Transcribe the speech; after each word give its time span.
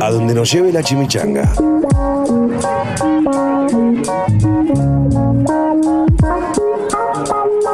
A 0.00 0.10
donde 0.10 0.34
nos 0.34 0.52
lleve 0.52 0.72
la 0.72 0.82
chimichanga. 0.84 1.52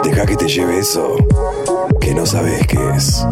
Deja 0.03 0.25
que 0.25 0.37
te 0.37 0.49
lleve 0.49 0.79
eso, 0.79 1.17
que 2.01 2.15
no 2.15 2.25
sabes 2.25 2.67
qué 2.67 2.79
es. 2.97 3.27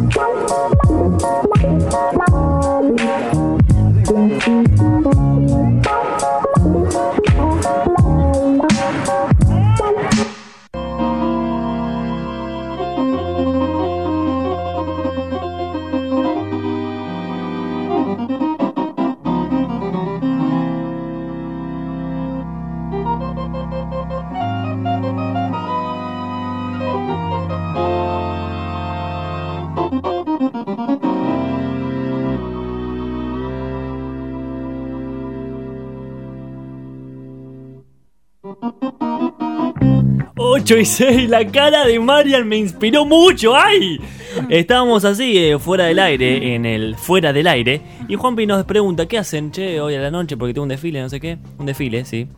Ocho 40.65 40.79
y 40.79 40.87
6, 40.87 41.29
la 41.29 41.47
cara 41.47 41.85
de 41.85 42.01
Marian 42.01 42.49
me 42.49 42.57
inspiró 42.57 43.05
mucho. 43.05 43.55
¡Ay! 43.55 44.01
Estábamos 44.49 45.05
así, 45.05 45.37
eh, 45.37 45.59
fuera 45.59 45.85
del 45.85 45.99
aire, 45.99 46.55
en 46.55 46.65
el 46.65 46.97
fuera 46.97 47.35
del 47.35 47.49
aire. 47.49 47.83
Y 48.09 48.15
Juanpi 48.15 48.47
nos 48.47 48.65
pregunta: 48.65 49.05
¿Qué 49.05 49.19
hacen, 49.19 49.53
che, 49.53 49.79
hoy 49.79 49.95
a 49.95 50.01
la 50.01 50.11
noche? 50.11 50.39
Porque 50.39 50.55
tengo 50.55 50.63
un 50.63 50.71
desfile, 50.71 51.03
no 51.03 51.11
sé 51.11 51.21
qué. 51.21 51.37
Un 51.59 51.67
desfile, 51.67 52.07
sí. 52.07 52.29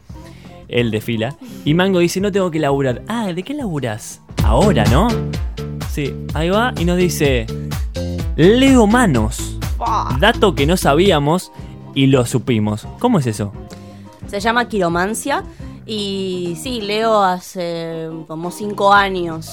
Él 0.66 0.90
desfila. 0.90 1.36
Y 1.64 1.74
Mango 1.74 2.00
dice: 2.00 2.20
No 2.20 2.32
tengo 2.32 2.50
que 2.50 2.58
laburar. 2.58 3.02
Ah, 3.06 3.32
¿de 3.32 3.44
qué 3.44 3.54
laburas? 3.54 4.20
Ahora, 4.42 4.84
¿no? 4.86 5.06
Sí, 5.88 6.12
ahí 6.34 6.50
va 6.50 6.74
y 6.76 6.84
nos 6.84 6.96
dice: 6.96 7.46
Leo 8.34 8.88
manos. 8.88 9.56
Dato 10.18 10.56
que 10.56 10.66
no 10.66 10.76
sabíamos 10.76 11.52
y 11.94 12.08
lo 12.08 12.26
supimos. 12.26 12.88
¿Cómo 12.98 13.20
es 13.20 13.28
eso? 13.28 13.52
Se 14.26 14.40
llama 14.40 14.68
quiromancia. 14.68 15.44
Y 15.86 16.56
sí, 16.60 16.80
leo 16.80 17.22
hace 17.22 18.08
como 18.26 18.50
cinco 18.50 18.92
años 18.92 19.48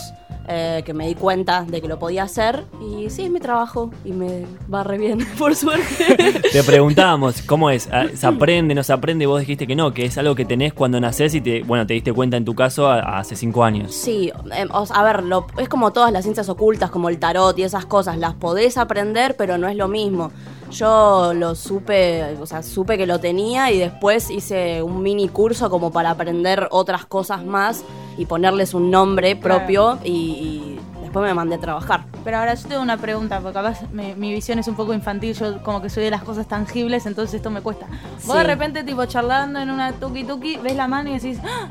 eh, 0.48 0.82
que 0.84 0.94
me 0.94 1.08
di 1.08 1.14
cuenta 1.16 1.64
de 1.64 1.80
que 1.80 1.88
lo 1.88 2.00
podía 2.00 2.24
hacer. 2.24 2.64
Y 2.82 3.10
sí, 3.12 3.26
es 3.26 3.30
mi 3.32 3.40
trabajo 3.40 3.92
y 4.04 4.12
me 4.14 4.46
va 4.74 4.84
re 4.84 4.98
bien, 4.98 5.20
por 5.38 5.56
suerte. 5.56 6.42
Te 6.52 6.64
preguntábamos, 6.64 7.44
¿cómo 7.44 7.70
es? 7.70 7.88
Ah, 7.92 8.06
¿Se 8.16 8.26
aprende, 8.26 8.74
no 8.74 8.82
se 8.84 8.92
aprende? 8.94 9.24
Y 9.24 9.28
vos 9.28 9.40
dijiste 9.42 9.68
que 9.68 9.76
no, 9.76 9.94
que 9.94 10.06
es 10.06 10.18
algo 10.18 10.34
que 10.34 10.44
tenés 10.44 10.74
cuando 10.74 11.00
nacés 11.00 11.36
y 11.36 11.42
te, 11.42 11.62
bueno, 11.64 11.86
te 11.86 11.94
diste 11.94 12.12
cuenta 12.12 12.36
en 12.36 12.46
tu 12.46 12.56
caso 12.56 12.88
a- 12.90 13.20
hace 13.20 13.36
cinco 13.36 13.64
años. 13.64 13.94
Sí, 13.94 14.32
o 14.72 14.86
sea, 14.88 14.96
a 14.98 15.04
ver, 15.04 15.24
lo- 15.24 15.46
es 15.60 15.70
como 15.70 15.94
todas 15.94 16.12
las 16.12 16.24
ciencias 16.24 16.50
ocultas, 16.50 16.90
como 16.90 17.10
el 17.10 17.20
tarot 17.20 17.58
y 17.60 17.64
esas 17.64 17.86
cosas, 17.86 18.18
las 18.18 18.34
podés 18.34 18.78
aprender, 18.78 19.36
pero 19.38 19.58
no 19.60 19.68
es 19.70 19.76
lo 19.78 19.88
mismo. 19.88 20.32
Yo 20.74 21.34
lo 21.36 21.56
supe, 21.56 22.36
o 22.42 22.46
sea, 22.46 22.64
supe 22.64 22.98
que 22.98 23.06
lo 23.06 23.20
tenía 23.20 23.72
y 23.72 23.78
después 23.78 24.30
hice 24.30 24.82
un 24.82 25.02
mini 25.04 25.30
curso 25.30 25.70
como 25.70 25.92
para 25.92 26.10
aprender 26.12 26.68
otras 26.72 27.06
cosas 27.06 27.44
más 27.46 27.84
y 28.18 28.26
ponerles 28.26 28.74
un 28.74 28.90
nombre 28.92 29.36
propio 29.36 30.00
y, 30.04 30.10
y 30.12 30.80
después 31.02 31.26
me 31.26 31.34
mandé 31.34 31.56
a 31.56 31.60
trabajar. 31.60 32.06
Pero 32.24 32.38
ahora 32.38 32.54
yo 32.56 32.68
tengo 32.68 32.82
una 32.82 32.98
pregunta, 32.98 33.40
porque 33.40 33.54
capaz 33.54 33.82
me- 33.92 34.16
mi 34.16 34.32
visión 34.34 34.58
es 34.60 34.68
un 34.68 34.76
poco 34.76 34.94
infantil, 34.94 35.34
yo 35.36 35.62
como 35.62 35.82
que 35.82 35.90
soy 35.90 36.04
de 36.04 36.10
las 36.12 36.24
cosas 36.24 36.48
tangibles, 36.48 37.06
entonces 37.06 37.36
esto 37.36 37.50
me 37.52 37.62
cuesta. 37.62 37.86
Vos 38.26 38.34
Sí. 38.34 38.38
de 38.38 38.44
repente, 38.44 38.84
tipo, 38.84 39.06
charlando 39.06 39.60
en 39.60 39.70
una 39.70 39.92
tuki 39.94 40.24
tuki, 40.24 40.58
ves 40.58 40.76
la 40.76 40.88
mano 40.88 41.10
y 41.10 41.14
decís, 41.20 41.38
"Ah, 41.44 41.70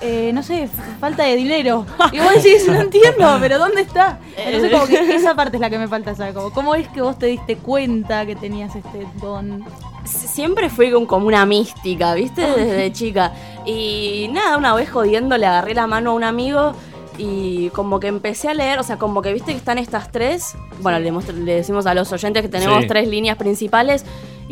eh, 0.00 0.30
no 0.32 0.42
sé, 0.42 0.68
falta 1.00 1.24
de 1.24 1.36
dinero. 1.36 1.86
Y 2.12 2.18
vos 2.18 2.34
decís, 2.34 2.66
no 2.66 2.80
entiendo, 2.80 3.36
pero 3.40 3.58
¿dónde 3.58 3.82
está? 3.82 4.18
Entonces 4.36 4.70
como 4.72 4.86
que 4.86 5.14
esa 5.14 5.34
parte 5.34 5.56
es 5.56 5.60
la 5.60 5.70
que 5.70 5.78
me 5.78 5.88
falta 5.88 6.14
saber, 6.14 6.34
como, 6.34 6.50
¿cómo 6.52 6.74
es 6.74 6.88
que 6.88 7.02
vos 7.02 7.18
te 7.18 7.26
diste 7.26 7.56
cuenta 7.56 8.24
que 8.26 8.34
tenías 8.36 8.74
este 8.74 9.06
don? 9.20 9.64
Siempre 10.04 10.68
fui 10.70 10.90
con- 10.90 11.06
como 11.06 11.26
una 11.28 11.46
mística, 11.46 12.14
¿viste? 12.14 12.42
Desde 12.44 12.92
chica. 12.92 13.32
Y 13.64 14.28
nada, 14.32 14.56
una 14.56 14.74
vez 14.74 14.90
jodiendo 14.90 15.38
le 15.38 15.46
agarré 15.46 15.74
la 15.74 15.86
mano 15.86 16.10
a 16.10 16.14
un 16.14 16.24
amigo 16.24 16.72
y 17.18 17.68
como 17.70 18.00
que 18.00 18.08
empecé 18.08 18.48
a 18.48 18.54
leer, 18.54 18.78
o 18.80 18.82
sea, 18.82 18.96
como 18.98 19.22
que 19.22 19.32
viste 19.32 19.52
que 19.52 19.58
están 19.58 19.78
estas 19.78 20.10
tres. 20.10 20.56
Bueno, 20.80 20.98
le, 20.98 21.54
decimos 21.54 21.86
a 21.86 21.94
los 21.94 22.10
oyentes 22.12 22.42
que 22.42 22.48
tenemos 22.48 22.82
Sí. 22.82 22.88
tres 22.88 23.06
líneas 23.06 23.36
principales. 23.36 24.04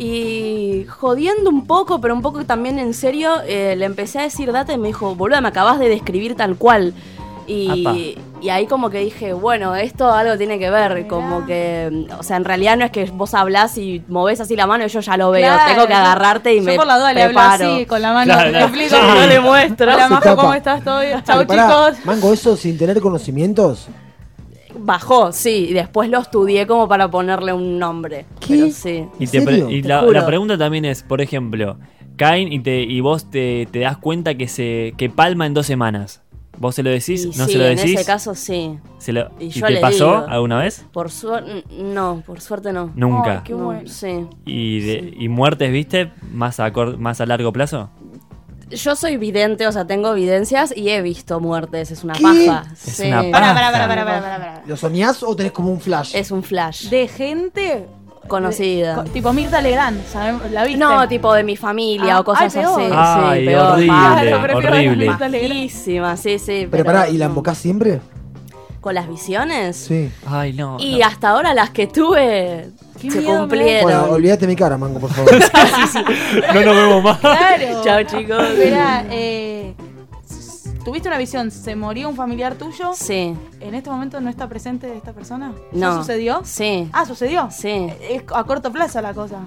Y 0.03 0.87
jodiendo 0.89 1.51
un 1.51 1.67
poco, 1.67 2.01
pero 2.01 2.15
un 2.15 2.23
poco 2.23 2.43
también 2.43 2.79
en 2.79 2.95
serio, 2.95 3.35
eh, 3.45 3.75
le 3.77 3.85
empecé 3.85 4.17
a 4.17 4.23
decir 4.23 4.51
data 4.51 4.73
y 4.73 4.79
me 4.79 4.87
dijo, 4.87 5.13
boludo, 5.13 5.39
me 5.43 5.49
acabas 5.49 5.77
de 5.77 5.89
describir 5.89 6.35
tal 6.35 6.55
cual. 6.55 6.95
Y, 7.45 8.17
y 8.41 8.49
ahí 8.49 8.65
como 8.65 8.89
que 8.89 8.97
dije, 8.97 9.33
bueno, 9.33 9.75
esto 9.75 10.11
algo 10.11 10.37
tiene 10.39 10.57
que 10.57 10.71
ver, 10.71 11.05
como 11.05 11.45
que, 11.45 12.07
o 12.17 12.23
sea, 12.23 12.37
en 12.37 12.45
realidad 12.45 12.77
no 12.77 12.85
es 12.85 12.89
que 12.89 13.05
vos 13.05 13.35
hablás 13.35 13.77
y 13.77 14.03
movés 14.07 14.39
así 14.41 14.55
la 14.55 14.65
mano 14.65 14.85
y 14.85 14.87
yo 14.87 15.01
ya 15.01 15.17
lo 15.17 15.29
veo, 15.29 15.45
Claro, 15.53 15.71
tengo 15.71 15.87
que 15.87 15.93
agarrarte 15.93 16.53
y 16.55 16.57
yo 16.57 16.63
me 16.63 16.75
por 16.75 16.87
la 16.87 16.97
duda 16.97 17.13
le 17.13 17.21
hablo 17.21 17.39
así, 17.39 17.85
con 17.85 18.01
la 18.01 18.13
mano, 18.13 18.33
Claro, 18.33 18.69
sí. 18.73 18.87
no 18.91 19.27
le 19.27 19.39
muestro. 19.39 19.93
Hola, 19.93 20.07
Majo. 20.09 20.35
¿cómo 20.35 20.53
estás? 20.55 20.83
¿Todo 20.83 21.01
bien? 21.01 21.23
Chau, 21.23 21.41
chicos. 21.45 22.05
Mango, 22.05 22.33
eso 22.33 22.55
sin 22.57 22.75
tener 22.75 22.99
conocimientos. 23.01 23.87
Bajó, 24.77 25.31
sí, 25.31 25.67
y 25.69 25.73
después 25.73 26.09
lo 26.09 26.19
estudié 26.19 26.65
como 26.67 26.87
para 26.87 27.09
ponerle 27.09 27.53
un 27.53 27.77
nombre. 27.79 28.25
¿Qué? 28.39 28.47
Pero 28.55 28.71
sí. 28.71 29.05
Y, 29.19 29.23
¿En 29.25 29.29
te 29.31 29.41
pre- 29.41 29.53
serio? 29.59 29.69
y 29.69 29.81
Te 29.81 29.87
la, 29.89 30.01
la 30.03 30.25
pregunta 30.25 30.57
también 30.57 30.85
es, 30.85 31.03
por 31.03 31.21
ejemplo, 31.21 31.77
caen 32.17 32.51
y, 32.51 32.59
te, 32.59 32.81
y 32.81 32.99
vos 33.01 33.29
te, 33.29 33.67
te 33.71 33.79
das 33.79 33.97
cuenta 33.97 34.35
que 34.35 34.47
se 34.47 34.93
que 34.97 35.09
palma 35.09 35.45
en 35.45 35.53
dos 35.53 35.65
semanas. 35.65 36.21
¿Vos 36.57 36.75
se 36.75 36.83
lo 36.83 36.91
decís? 36.91 37.25
Y 37.25 37.37
¿No 37.39 37.45
sí, 37.45 37.53
se 37.53 37.57
lo 37.57 37.65
en 37.65 37.77
decís? 37.77 37.95
ese 37.95 38.05
caso 38.05 38.35
sí. 38.35 38.77
Se 38.99 39.11
lo- 39.13 39.31
y 39.39 39.45
¿Y, 39.45 39.49
yo 39.49 39.65
te 39.65 39.73
le 39.73 39.79
pasó 39.81 40.05
digo. 40.21 40.25
alguna 40.27 40.59
vez? 40.59 40.85
Por 40.91 41.09
suerte, 41.09 41.63
no, 41.81 42.21
por 42.25 42.39
suerte 42.39 42.71
no. 42.71 42.91
Nunca. 42.95 43.41
Qué 43.43 43.53
No, 43.53 43.73
sí. 43.87 44.27
¿Y, 44.45 44.79
de- 44.81 45.13
¿Y 45.17 45.27
muertes, 45.27 45.71
viste? 45.71 46.11
Más 46.31 46.59
a, 46.59 46.69
más 46.99 47.19
a 47.19 47.25
largo 47.25 47.51
plazo? 47.51 47.89
Yo 48.71 48.95
soy 48.95 49.17
vidente, 49.17 49.67
o 49.67 49.71
sea, 49.71 49.85
tengo 49.85 50.11
evidencias 50.11 50.73
y 50.75 50.89
he 50.89 51.01
visto 51.01 51.39
muertes, 51.39 51.91
es 51.91 52.03
una 52.03 52.13
¿Qué? 52.13 52.23
paja. 52.23 52.63
Es 52.73 52.79
Sí. 52.79 53.07
una 53.07 53.21
Pará, 53.31 53.31
paja. 53.31 53.53
pará, 53.53 53.71
pará, 53.71 53.87
pará, 53.87 54.05
pará, 54.05 54.21
pará, 54.21 54.37
pará. 54.37 54.61
¿Lo 54.65 54.77
soñás 54.77 55.23
o 55.23 55.35
tenés 55.35 55.51
como 55.51 55.71
un 55.71 55.79
flash? 55.81 56.15
Es 56.15 56.31
un 56.31 56.43
flash. 56.43 56.89
De 56.89 57.07
gente 57.07 57.85
Conocida. 58.27 58.95
co- 58.95 59.03
tipo 59.05 59.33
Mirta 59.33 59.61
Legrand, 59.61 60.05
¿sabes? 60.07 60.51
¿La 60.51 60.63
viste? 60.63 60.79
No, 60.79 61.07
tipo 61.07 61.33
de 61.33 61.43
mi 61.43 61.57
familia 61.57 62.15
Ah, 62.15 62.19
o 62.21 62.23
cosas 62.23 62.55
ay, 62.55 62.61
peor. 62.61 62.81
así. 62.81 62.91
Ay, 62.95 63.39
sí, 63.41 63.45
peor. 63.47 63.65
horrible, 63.71 64.39
prefiero 64.39 64.75
horrible. 64.75 65.05
sí, 66.17 66.39
sí. 66.39 66.67
Pero 66.69 66.85
pará, 66.85 67.09
¿y 67.09 67.17
la 67.17 67.25
embocás 67.25 67.57
siempre? 67.57 67.99
¿Con 68.81 68.95
las 68.95 69.07
visiones? 69.07 69.77
Sí. 69.77 70.11
Ay, 70.25 70.53
no. 70.53 70.77
Y 70.79 70.97
no. 70.99 71.05
hasta 71.05 71.29
ahora 71.29 71.53
las 71.53 71.69
que 71.69 71.85
tuve 71.87 72.69
Qué 72.99 73.11
se 73.11 73.19
miedo 73.21 73.39
cumplieron. 73.41 73.83
Bueno, 73.83 74.03
olvídate 74.15 74.47
mi 74.47 74.55
cara, 74.55 74.75
Mango, 74.77 74.99
por 74.99 75.11
favor. 75.11 75.31
No 76.53 76.61
nos 76.65 76.75
vemos 76.75 77.03
más. 77.03 77.19
Claro. 77.19 77.81
Chao, 77.83 78.03
chicos. 78.03 78.43
Espera, 78.43 79.05
eh, 79.11 79.75
¿tuviste 80.83 81.07
una 81.09 81.17
visión? 81.19 81.51
¿Se 81.51 81.75
murió 81.75 82.09
un 82.09 82.15
familiar 82.15 82.55
tuyo? 82.55 82.91
Sí. 82.95 83.35
¿En 83.59 83.75
este 83.75 83.89
momento 83.91 84.19
no 84.19 84.29
está 84.31 84.47
presente 84.49 84.91
esta 84.97 85.13
persona? 85.13 85.53
¿Ya 85.71 85.89
No. 85.89 85.97
sucedió? 85.99 86.41
Sí. 86.43 86.89
Ah, 86.91 87.05
¿sucedió? 87.05 87.49
Sí. 87.51 87.87
Es 88.09 88.23
a 88.33 88.43
corto 88.45 88.71
plazo 88.71 88.99
la 89.01 89.13
cosa. 89.13 89.37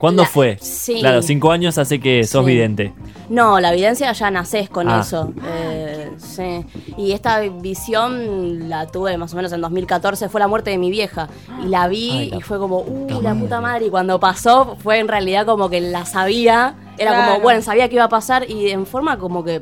¿Cuándo 0.00 0.22
La- 0.22 0.28
fue? 0.28 0.56
sí. 0.62 0.98
Claro, 1.00 1.20
cinco 1.20 1.52
años 1.52 1.76
hace 1.76 2.00
que 2.00 2.24
sos 2.24 2.44
Sí. 2.46 2.52
vidente. 2.52 2.92
No, 3.28 3.60
la 3.60 3.72
evidencia 3.72 4.10
ya 4.12 4.30
nacés 4.30 4.70
con 4.70 4.88
Ah. 4.88 5.00
eso. 5.00 5.32
Eh, 5.46 6.10
sí. 6.16 6.64
Y 6.96 7.12
esta 7.12 7.38
visión 7.40 8.68
la 8.68 8.86
tuve 8.86 9.16
más 9.18 9.32
o 9.34 9.36
menos 9.36 9.52
en 9.52 9.60
2014, 9.60 10.28
fue 10.28 10.40
la 10.40 10.48
muerte 10.48 10.70
de 10.70 10.78
mi 10.78 10.90
vieja. 10.90 11.28
Y 11.64 11.68
la 11.68 11.86
vi 11.86 12.10
Ay, 12.10 12.30
la 12.30 12.36
y 12.38 12.40
fue 12.40 12.58
como, 12.58 12.78
uy, 12.80 13.12
puta 13.12 13.22
la 13.22 13.34
madre. 13.34 13.40
puta 13.44 13.60
madre. 13.60 13.86
Y 13.86 13.90
cuando 13.90 14.18
pasó, 14.18 14.76
fue 14.82 14.98
en 14.98 15.06
realidad 15.08 15.44
como 15.46 15.68
que 15.68 15.80
la 15.80 16.06
sabía. 16.06 16.74
Era 16.98 17.12
Claro. 17.12 17.32
como, 17.32 17.42
bueno, 17.42 17.62
sabía 17.62 17.88
que 17.88 17.94
iba 17.96 18.04
a 18.04 18.08
pasar 18.08 18.50
y 18.50 18.70
en 18.70 18.86
forma 18.86 19.18
como 19.18 19.44
que 19.44 19.60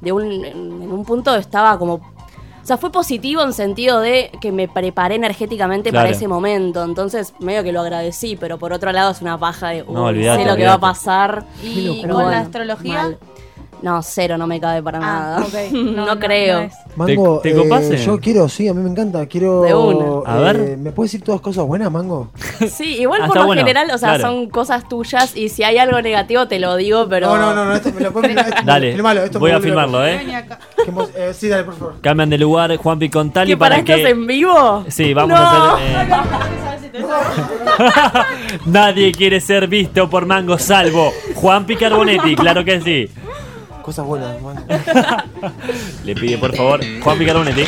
de 0.00 0.12
un, 0.12 0.44
en 0.44 0.90
un 0.92 1.04
punto 1.04 1.34
estaba 1.36 1.78
como... 1.78 2.09
O 2.70 2.72
sea, 2.72 2.78
fue 2.78 2.92
positivo 2.92 3.42
en 3.42 3.52
sentido 3.52 3.98
de 3.98 4.30
que 4.40 4.52
me 4.52 4.68
preparé 4.68 5.16
energéticamente 5.16 5.92
para 5.92 6.08
ese 6.08 6.28
momento. 6.28 6.84
Entonces, 6.84 7.34
medio 7.40 7.64
que 7.64 7.72
lo 7.72 7.80
agradecí, 7.80 8.36
pero 8.36 8.60
por 8.60 8.72
otro 8.72 8.92
lado 8.92 9.10
es 9.10 9.20
una 9.20 9.36
paja 9.36 9.70
de, 9.70 9.82
uy, 9.82 9.92
No, 9.92 10.04
olvidate, 10.04 10.44
sé 10.44 10.48
lo 10.48 10.54
que 10.54 10.66
va 10.66 10.74
a 10.74 10.78
pasar. 10.78 11.46
¿Y 11.64 12.00
con 12.02 12.30
la 12.30 12.38
astrología? 12.38 13.02
mal. 13.02 13.18
No, 13.82 14.02
cero, 14.02 14.36
no 14.36 14.46
me 14.46 14.60
cabe 14.60 14.82
para 14.82 14.98
Ah, 14.98 15.00
nada. 15.00 15.46
No, 15.72 15.80
No, 15.92 16.06
no, 16.06 16.18
creo. 16.18 16.62
no. 16.64 16.68
Mango, 16.96 17.40
¿Te- 17.40 17.52
te 17.54 17.94
eh, 17.94 17.96
yo 18.04 18.18
quiero, 18.20 18.48
sí, 18.48 18.68
a 18.68 18.74
mí 18.74 18.82
me 18.82 18.90
encanta. 18.90 19.24
Quiero. 19.26 19.62
De 19.62 19.74
una. 19.74 20.30
A 20.30 20.36
ver. 20.38 20.56
eh, 20.56 20.76
¿Me 20.76 20.92
puedes 20.92 21.12
decir 21.12 21.24
todas 21.24 21.40
cosas 21.40 21.64
buenas, 21.64 21.90
Mango? 21.90 22.30
Sí, 22.68 22.98
igual 23.00 23.22
Ah, 23.22 23.26
por 23.26 23.36
lo 23.36 23.46
bueno, 23.46 23.60
general, 23.62 23.90
o 23.92 23.96
sea, 23.98 24.16
claro. 24.16 24.22
son 24.24 24.50
cosas 24.50 24.86
tuyas 24.88 25.34
y 25.36 25.48
si 25.48 25.62
hay 25.62 25.78
algo 25.78 26.00
negativo 26.02 26.46
te 26.46 26.58
lo 26.58 26.76
digo, 26.76 27.06
pero... 27.08 27.28
No, 27.28 27.36
no, 27.38 27.54
no, 27.54 27.64
no, 27.64 27.74
esto 27.74 27.90
me 27.92 28.00
lo 28.02 28.12
puedo 28.12 28.26
filmar. 28.26 28.48
esto- 28.48 28.62
Dale, 28.64 28.92
filmalo, 28.92 29.22
esto 29.22 29.38
voy 29.40 29.50
a 29.52 29.60
filmarlo. 29.60 30.06
¿eh? 30.06 30.20
Eh, 31.16 31.32
sí, 31.34 31.48
dale, 31.48 31.64
por 31.64 31.74
favor. 31.74 31.94
Cambian 32.02 32.28
de 32.30 32.38
lugar 32.38 32.76
Juanpi 32.76 33.08
con 33.08 33.30
Tali 33.30 33.52
¿Qué 33.52 33.56
para 33.56 33.82
para 33.82 33.96
en 34.08 34.26
vivo? 34.26 34.84
Sí, 34.88 35.14
vamos 35.14 35.38
No. 35.38 35.44
a 35.46 35.74
hacer... 35.74 36.08
eh, 36.98 37.00
Nadie 38.66 39.12
quiere 39.12 39.40
ser 39.40 39.66
visto 39.68 40.08
por 40.10 40.26
Mango 40.26 40.58
salvo 40.58 41.12
Juanpi 41.34 41.76
Carbonetti, 41.76 42.34
claro 42.36 42.64
que 42.64 42.80
sí. 42.80 43.08
Cosas 43.82 44.06
buenas. 44.06 44.36
Le 46.04 46.14
pide 46.14 46.38
por 46.38 46.54
favor 46.54 46.80
Juanpi 47.02 47.26
Carbonetti. 47.26 47.64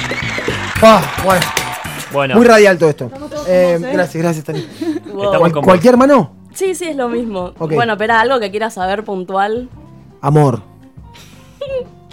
Ah, 0.83 1.03
bueno, 1.25 1.47
Bueno, 2.13 2.35
muy 2.37 2.47
radial 2.47 2.79
todo 2.79 2.91
esto. 2.91 3.11
Eh, 3.47 3.79
gracias, 3.93 4.23
gracias, 4.23 4.45
Tani. 4.45 4.67
Wow. 5.13 5.39
Cual- 5.39 5.53
¿Cualquier 5.53 5.97
mano? 5.97 6.35
Sí, 6.55 6.75
sí, 6.75 6.85
es 6.85 6.97
lo 6.97 7.09
mismo. 7.09 7.53
Bueno, 7.59 7.97
pero 7.97 8.15
algo 8.15 8.39
que 8.41 8.51
quieras 8.51 8.75
saber 8.75 9.05
puntual. 9.05 9.69
Amor. 10.21 10.63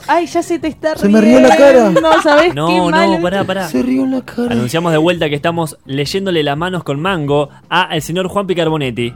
Ay, 0.08 0.26
ya 0.26 0.42
se 0.42 0.58
te 0.58 0.68
está 0.68 0.96
Se 0.96 1.08
me 1.10 1.22
rió 1.22 1.40
la 1.40 1.56
cara. 1.56 1.90
No, 1.90 2.22
¿sabes 2.22 2.50
qué 2.50 2.54
no, 2.56 2.90
mal? 2.90 3.12
no, 3.12 3.22
pará, 3.22 3.44
pará. 3.44 3.68
Se 3.68 3.84
rió 3.84 4.04
en 4.06 4.12
la 4.12 4.22
cara. 4.22 4.52
Anunciamos 4.54 4.92
de 4.92 4.98
vuelta 4.98 5.30
que 5.30 5.36
estamos 5.36 5.78
leyéndole 5.86 6.42
las 6.42 6.58
manos 6.58 6.84
con 6.84 7.00
Mango 7.00 7.50
a 7.70 7.94
el 7.96 8.02
señor 8.02 8.28
Juanpi 8.28 8.56
Carbonetti. 8.56 9.14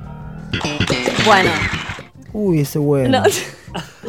Bueno, 1.25 1.49
Uy, 2.33 2.59
ese 2.59 2.79
bueno. 2.79 3.21
no- 3.21 3.25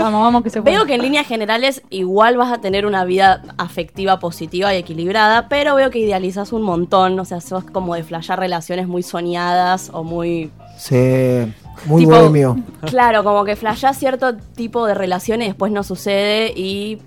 Vamos, 0.05 0.23
vamos 0.23 0.43
que 0.43 0.51
se 0.51 0.61
puede. 0.63 0.77
veo 0.77 0.87
que 0.87 0.95
en 0.95 1.03
líneas 1.03 1.27
generales 1.27 1.83
igual 1.91 2.37
vas 2.37 2.53
a 2.53 2.59
tener 2.61 2.87
una 2.87 3.05
vida 3.05 3.43
afectiva 3.59 4.19
positiva 4.19 4.75
y 4.75 4.79
equilibrada, 4.79 5.49
pero 5.49 5.75
veo 5.75 5.91
que 5.91 5.99
idealizas 5.99 6.53
un 6.53 6.63
montón, 6.63 7.19
o 7.19 7.25
sea, 7.25 7.41
sos 7.41 7.65
como 7.65 7.95
de 7.95 8.03
flashear 8.05 8.39
relaciones 8.39 8.87
muy 8.87 9.03
soñadas 9.03 9.91
o 9.93 10.05
muy... 10.05 10.51
Sí, 10.77 10.97
muy 11.87 12.03
tipo- 12.05 12.11
bohemio. 12.19 12.57
Claro, 12.87 13.25
como 13.25 13.45
que 13.45 13.57
flashás 13.57 13.99
cierto 13.99 14.37
tipo 14.37 14.87
de 14.87 14.95
relaciones 14.95 15.47
y 15.47 15.49
después 15.51 15.73
no 15.73 15.83
sucede 15.83 16.53
y 16.55 17.01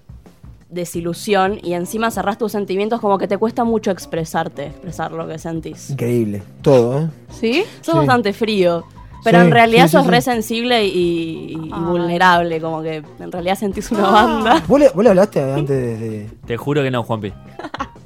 desilusión 0.69 1.59
y 1.63 1.73
encima 1.73 2.11
cerrás 2.11 2.38
tus 2.38 2.51
sentimientos 2.51 2.99
como 2.99 3.17
que 3.17 3.27
te 3.27 3.38
cuesta 3.38 3.63
mucho 3.63 3.89
expresarte, 3.91 4.65
expresar 4.67 5.11
lo 5.13 5.25
que 5.27 5.39
sentís. 5.39 5.89
Increíble. 5.91 6.44
Todo, 6.61 6.99
¿eh? 7.03 7.07
¿Sí? 7.29 7.63
Sos 7.81 7.94
Sí. 7.94 7.97
bastante 7.99 8.33
frío. 8.33 8.83
Pero 9.23 9.39
Sí, 9.39 9.45
en 9.45 9.51
realidad 9.51 9.83
sí, 9.83 9.89
sí, 9.89 9.97
sos 9.97 10.05
sí. 10.05 10.11
re 10.11 10.21
sensible 10.21 10.85
y, 10.85 11.55
vulnerable, 11.55 12.61
como 12.61 12.81
que 12.81 13.03
en 13.19 13.31
realidad 13.31 13.55
sentís 13.57 13.91
una 13.91 14.09
banda. 14.09 14.63
¿Vos 14.67 14.79
le, 14.79 14.89
vos 14.89 15.03
le 15.03 15.09
hablaste 15.09 15.41
antes 15.41 15.67
de, 15.75 15.97
de- 15.97 16.29
Te 16.45 16.55
juro 16.57 16.81
que 16.83 16.91
no, 16.91 17.03
Juanpi. 17.03 17.33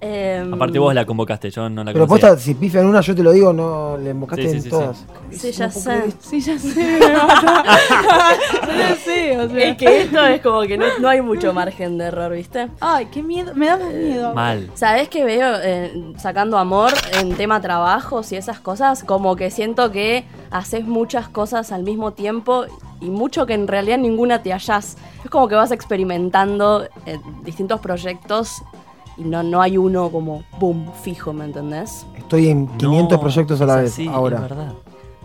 Em, 0.00 0.54
Aparte 0.54 0.78
vos 0.78 0.94
la 0.94 1.04
convocaste, 1.04 1.50
yo 1.50 1.68
no 1.68 1.82
la 1.82 1.92
Pero 1.92 2.06
conocía. 2.06 2.28
posta, 2.28 2.42
si 2.42 2.54
pifian 2.54 2.86
una, 2.86 3.00
yo 3.00 3.16
te 3.16 3.22
lo 3.22 3.32
digo, 3.32 3.52
no 3.52 3.96
le 3.96 4.12
Sí, 4.12 4.42
sí, 4.42 4.48
en 4.56 4.62
sí, 4.62 4.68
todas. 4.68 5.04
Sí, 5.32 5.50
ya 5.50 5.70
sé. 5.70 6.12
Sí, 6.20 6.40
ya 6.40 6.56
sé, 6.58 6.98
me 7.00 7.12
mata. 7.12 7.64
ya 8.78 8.94
sé, 8.94 9.38
o 9.38 9.48
sea. 9.48 9.58
Es 9.70 9.76
que 9.76 10.02
esto 10.02 10.24
es 10.24 10.40
como 10.40 10.60
que 10.62 10.78
no, 10.78 10.86
no 11.00 11.08
hay 11.08 11.20
mucho 11.20 11.52
margen 11.52 11.98
de 11.98 12.04
error, 12.04 12.32
¿viste? 12.32 12.68
Ay, 12.80 13.06
qué 13.06 13.24
miedo, 13.24 13.52
me 13.56 13.66
da 13.66 13.76
más 13.76 13.92
miedo. 13.92 14.34
Mal. 14.34 14.70
¿Sabes 14.74 15.08
que 15.08 15.24
veo 15.24 15.54
eh, 15.62 16.12
sacando 16.16 16.58
amor 16.58 16.92
en 17.20 17.34
tema 17.36 17.60
trabajos 17.60 18.30
y 18.30 18.36
esas 18.36 18.60
cosas? 18.60 19.02
Como 19.02 19.34
que 19.34 19.50
siento 19.50 19.90
que 19.90 20.24
haces 20.52 20.86
muchas 20.86 21.28
cosas 21.28 21.72
al 21.72 21.82
mismo 21.82 22.12
tiempo 22.12 22.66
y 23.00 23.10
mucho 23.10 23.46
que 23.46 23.54
en 23.54 23.66
realidad 23.66 23.98
ninguna 23.98 24.42
te 24.44 24.52
hallás. 24.52 24.96
Es 25.24 25.30
como 25.30 25.48
que 25.48 25.56
vas 25.56 25.72
experimentando 25.72 26.84
eh, 27.06 27.18
distintos 27.42 27.80
proyectos 27.80 28.62
y 29.18 29.24
no, 29.24 29.42
no 29.42 29.60
hay 29.60 29.76
uno 29.76 30.10
como 30.10 30.42
boom, 30.58 30.90
fijo, 31.02 31.32
¿me 31.32 31.44
entendés? 31.44 32.06
Estoy 32.16 32.48
en 32.48 32.66
500 32.78 33.16
No, 33.18 33.20
proyectos 33.20 33.60
a 33.60 33.66
la 33.66 33.74
es 33.76 33.82
vez 33.82 33.92
así, 33.92 34.06
Es 34.06 34.12
ahora. 34.12 34.40
verdad. 34.40 34.72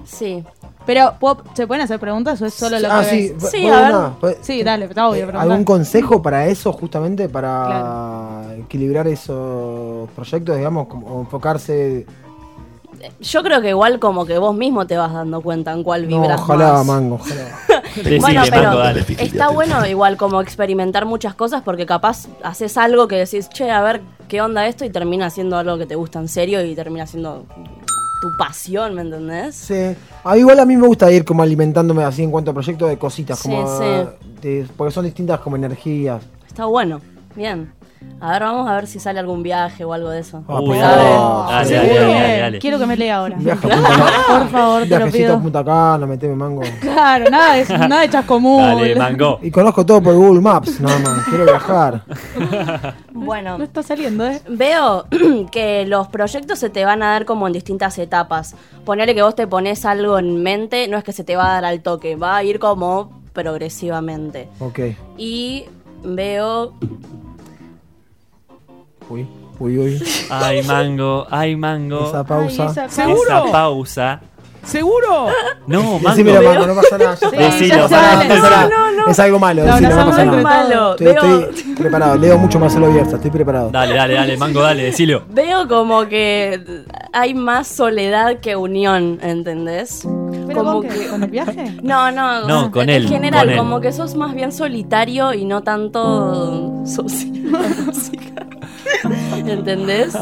Sí. 0.06 0.44
Pero, 0.86 1.13
¿puedo- 1.19 1.44
¿se 1.54 1.66
pueden 1.66 1.84
hacer 1.84 1.98
preguntas 2.00 2.42
o 2.42 2.45
es 2.45 2.54
solo 2.54 2.78
lo 2.78 2.92
ah, 2.92 3.00
que 3.01 3.06
sí. 3.06 3.34
ves? 3.40 3.51
Sí, 3.51 3.62
¿puedo 3.62 3.75
a 3.75 4.16
ver. 4.22 4.38
Sí, 4.42 4.63
dale, 4.63 4.86
está 4.86 5.07
obvio, 5.07 5.19
eh, 5.24 5.28
preguntar. 5.28 5.42
¿Algún 5.50 5.63
consejo 5.63 6.22
para 6.22 6.48
eso, 6.48 6.74
justamente, 6.74 7.30
para 7.30 8.54
equilibrar 8.57 9.07
esos 9.07 10.10
proyectos, 10.12 10.57
digamos, 10.57 10.88
como, 10.88 11.07
o 11.07 11.22
enfocarse? 11.22 12.06
Yo 13.22 13.44
creo 13.44 13.62
que 13.62 13.69
igual 13.69 14.00
como 14.00 14.25
que 14.25 14.38
vos 14.38 14.56
mismo 14.56 14.86
te 14.88 14.98
vas 14.98 15.13
dando 15.13 15.42
cuenta 15.42 15.72
en 15.72 15.84
cuál 15.84 16.10
No, 16.10 16.22
vibras 16.22 16.42
ojalá, 16.42 16.74
más. 16.74 16.86
mango, 16.86 17.16
ojalá. 17.16 17.48
Bueno, 18.19 18.42
pero 18.50 18.78
dale. 18.78 19.06
está 19.19 19.50
bueno 19.50 19.86
igual 19.86 20.18
como 20.18 20.42
experimentar 20.42 21.06
muchas 21.06 21.36
cosas 21.36 21.62
porque 21.63 21.86
capaz 21.86 22.28
haces 22.44 22.78
algo 22.78 23.07
que 23.07 23.16
decís, 23.18 23.50
che, 23.50 23.69
a 23.72 23.81
ver 23.81 24.01
qué 24.28 24.42
onda 24.42 24.68
esto 24.68 24.86
y 24.86 24.90
termina 24.90 25.30
siendo 25.30 25.57
algo 25.57 25.78
que 25.78 25.86
te 25.86 25.95
gusta 25.95 26.19
en 26.19 26.28
serio 26.28 26.63
y 26.63 26.75
termina 26.75 27.06
siendo 27.06 27.45
tu 28.22 28.38
pasión, 28.38 28.95
¿me 28.95 29.01
entendés? 29.01 29.56
Sí. 29.56 29.95
Ah, 30.24 30.38
igual 30.38 30.60
a 30.60 30.66
mí 30.66 30.78
me 30.78 30.88
gusta 30.88 31.12
ir 31.12 31.25
como 31.25 31.44
alimentándome 31.44 32.04
así 32.04 32.24
en 32.24 32.31
cuanto 32.31 32.51
a 32.51 32.54
proyectos 32.54 32.90
de 32.90 32.98
cositas, 32.98 33.38
Sí, 33.40 33.50
como 33.50 33.68
sí. 33.68 33.84
de- 34.42 34.66
porque 34.78 34.92
son 34.94 35.06
distintas 35.06 35.40
como 35.42 35.56
energías. 35.57 36.22
Está 36.48 36.66
bueno, 36.66 37.01
bien. 37.36 37.72
A 38.24 38.32
ver, 38.32 38.44
vamos 38.44 38.70
a 38.70 38.76
ver 38.76 38.88
si 38.88 39.00
sale 39.02 39.20
algún 39.20 39.44
viaje 39.44 39.84
o 39.84 39.92
algo 39.92 40.10
de 40.10 40.22
eso. 40.22 40.46
Ah, 40.48 40.62
Uy, 40.62 40.78
dale, 40.78 41.04
dale, 41.04 41.66
Sí, 41.68 41.74
dale, 41.74 42.40
dale. 42.40 42.60
Quiero 42.60 42.80
que 42.80 42.86
me 42.86 42.96
lea 42.96 43.18
ahora. 43.18 43.36
Viaje 43.38 43.68
a 43.68 43.76
Punta 43.76 44.40
Por 44.40 44.48
favor, 44.50 44.84
te 44.84 44.90
lo 44.90 44.96
Viajecito 44.96 45.26
a 45.26 45.28
pido. 45.28 45.42
Punta 45.42 45.66
Cana, 45.66 46.06
meteme 46.06 46.36
mango. 46.36 46.62
Claro, 46.80 47.30
nada 47.30 47.56
de, 47.56 47.78
nada 47.78 48.00
de 48.00 48.10
chascomún. 48.10 48.62
Dale, 48.64 48.96
Mango. 48.96 49.40
Y 49.42 49.52
conozco 49.52 49.86
todo 49.86 50.02
por 50.02 50.16
Google 50.16 50.40
Maps, 50.40 50.80
nada 50.80 51.00
más. 51.00 51.26
Quiero 51.28 51.44
viajar. 51.44 52.04
Bueno, 53.12 53.58
No 53.58 53.64
está 53.66 53.84
saliendo, 53.84 54.26
¿eh? 54.26 54.42
Veo 54.48 55.06
que 55.52 55.86
los 55.86 56.08
proyectos 56.08 56.60
se 56.60 56.70
te 56.70 56.86
van 56.86 57.04
a 57.04 57.12
dar 57.12 57.26
como 57.26 57.48
en 57.48 57.52
distintas 57.52 57.98
etapas. 57.98 58.56
Ponerle 58.86 59.16
que 59.16 59.22
vos 59.22 59.36
te 59.36 59.48
pones 59.48 59.84
algo 59.86 60.18
en 60.18 60.42
mente, 60.42 60.88
no 60.88 60.98
es 60.98 61.04
que 61.04 61.12
se 61.12 61.26
te 61.26 61.36
va 61.36 61.50
a 61.50 61.54
dar 61.56 61.66
al 61.66 61.82
toque, 61.82 62.16
va 62.16 62.38
a 62.38 62.44
ir 62.46 62.60
como 62.60 63.22
progresivamente. 63.34 64.48
Ok. 64.60 64.80
Y 65.18 65.66
veo 66.04 66.74
Uy, 69.10 69.28
uy, 69.60 69.78
uy. 69.80 70.04
Ay, 70.30 70.64
Mango, 70.64 71.28
ay, 71.30 71.56
Mango. 71.56 72.08
Esa 72.08 72.24
pausa. 72.24 72.64
Ay, 72.64 72.70
esa 72.70 72.86
Esa 72.86 73.44
pausa. 73.52 74.22
¿Seguro? 74.64 75.28
No, 75.68 76.00
Decímelo, 76.00 76.42
Mango. 76.42 76.54
mango, 76.62 76.68
no 76.68 76.76
pasa 76.82 76.98
nada. 76.98 77.18
Decilo, 77.38 77.90
no. 77.90 79.08
Es 79.12 79.20
algo 79.20 79.38
malo, 79.38 79.66
No, 79.66 79.72
decilo, 79.76 79.90
no, 79.90 79.96
no 79.98 80.10
pasa 80.10 80.24
no, 80.26 80.32
nada. 80.32 80.42
malo. 80.44 80.92
Estoy, 80.92 81.06
Veo, 81.08 81.50
estoy 81.50 81.74
preparado. 81.76 82.16
Leo 82.16 82.38
mucho 82.38 82.60
Marcelo 82.60 82.90
Bielsa, 82.90 83.18
estoy 83.18 83.30
preparado. 83.32 83.70
Dale, 83.72 83.94
dale, 83.94 84.14
dale, 84.14 84.38
Mango, 84.38 84.62
dale, 84.62 84.84
decilo. 84.84 85.24
veo 85.30 85.68
como 85.68 86.08
que 86.08 86.64
hay 87.12 87.34
más 87.34 87.68
soledad 87.68 88.40
que 88.40 88.56
unión, 88.56 89.20
¿entendés? 89.22 90.08
¿Pero 90.48 90.60
como 90.64 90.74
con 90.80 90.88
qué? 90.88 91.08
¿Con 91.10 91.24
el 91.24 91.30
viaje? 91.30 91.78
No, 91.84 92.10
no, 92.12 92.48
No, 92.48 92.72
con 92.72 92.84
en 92.84 92.90
él, 92.90 93.08
general, 93.10 93.42
con 93.42 93.50
él. 93.52 93.58
como 93.58 93.82
que 93.82 93.92
sos 93.92 94.16
más 94.16 94.34
bien 94.34 94.54
solitario 94.54 95.34
y 95.34 95.44
no 95.44 95.62
tanto 95.64 96.84
social. 96.86 97.34
¿Entendés? 99.48 100.18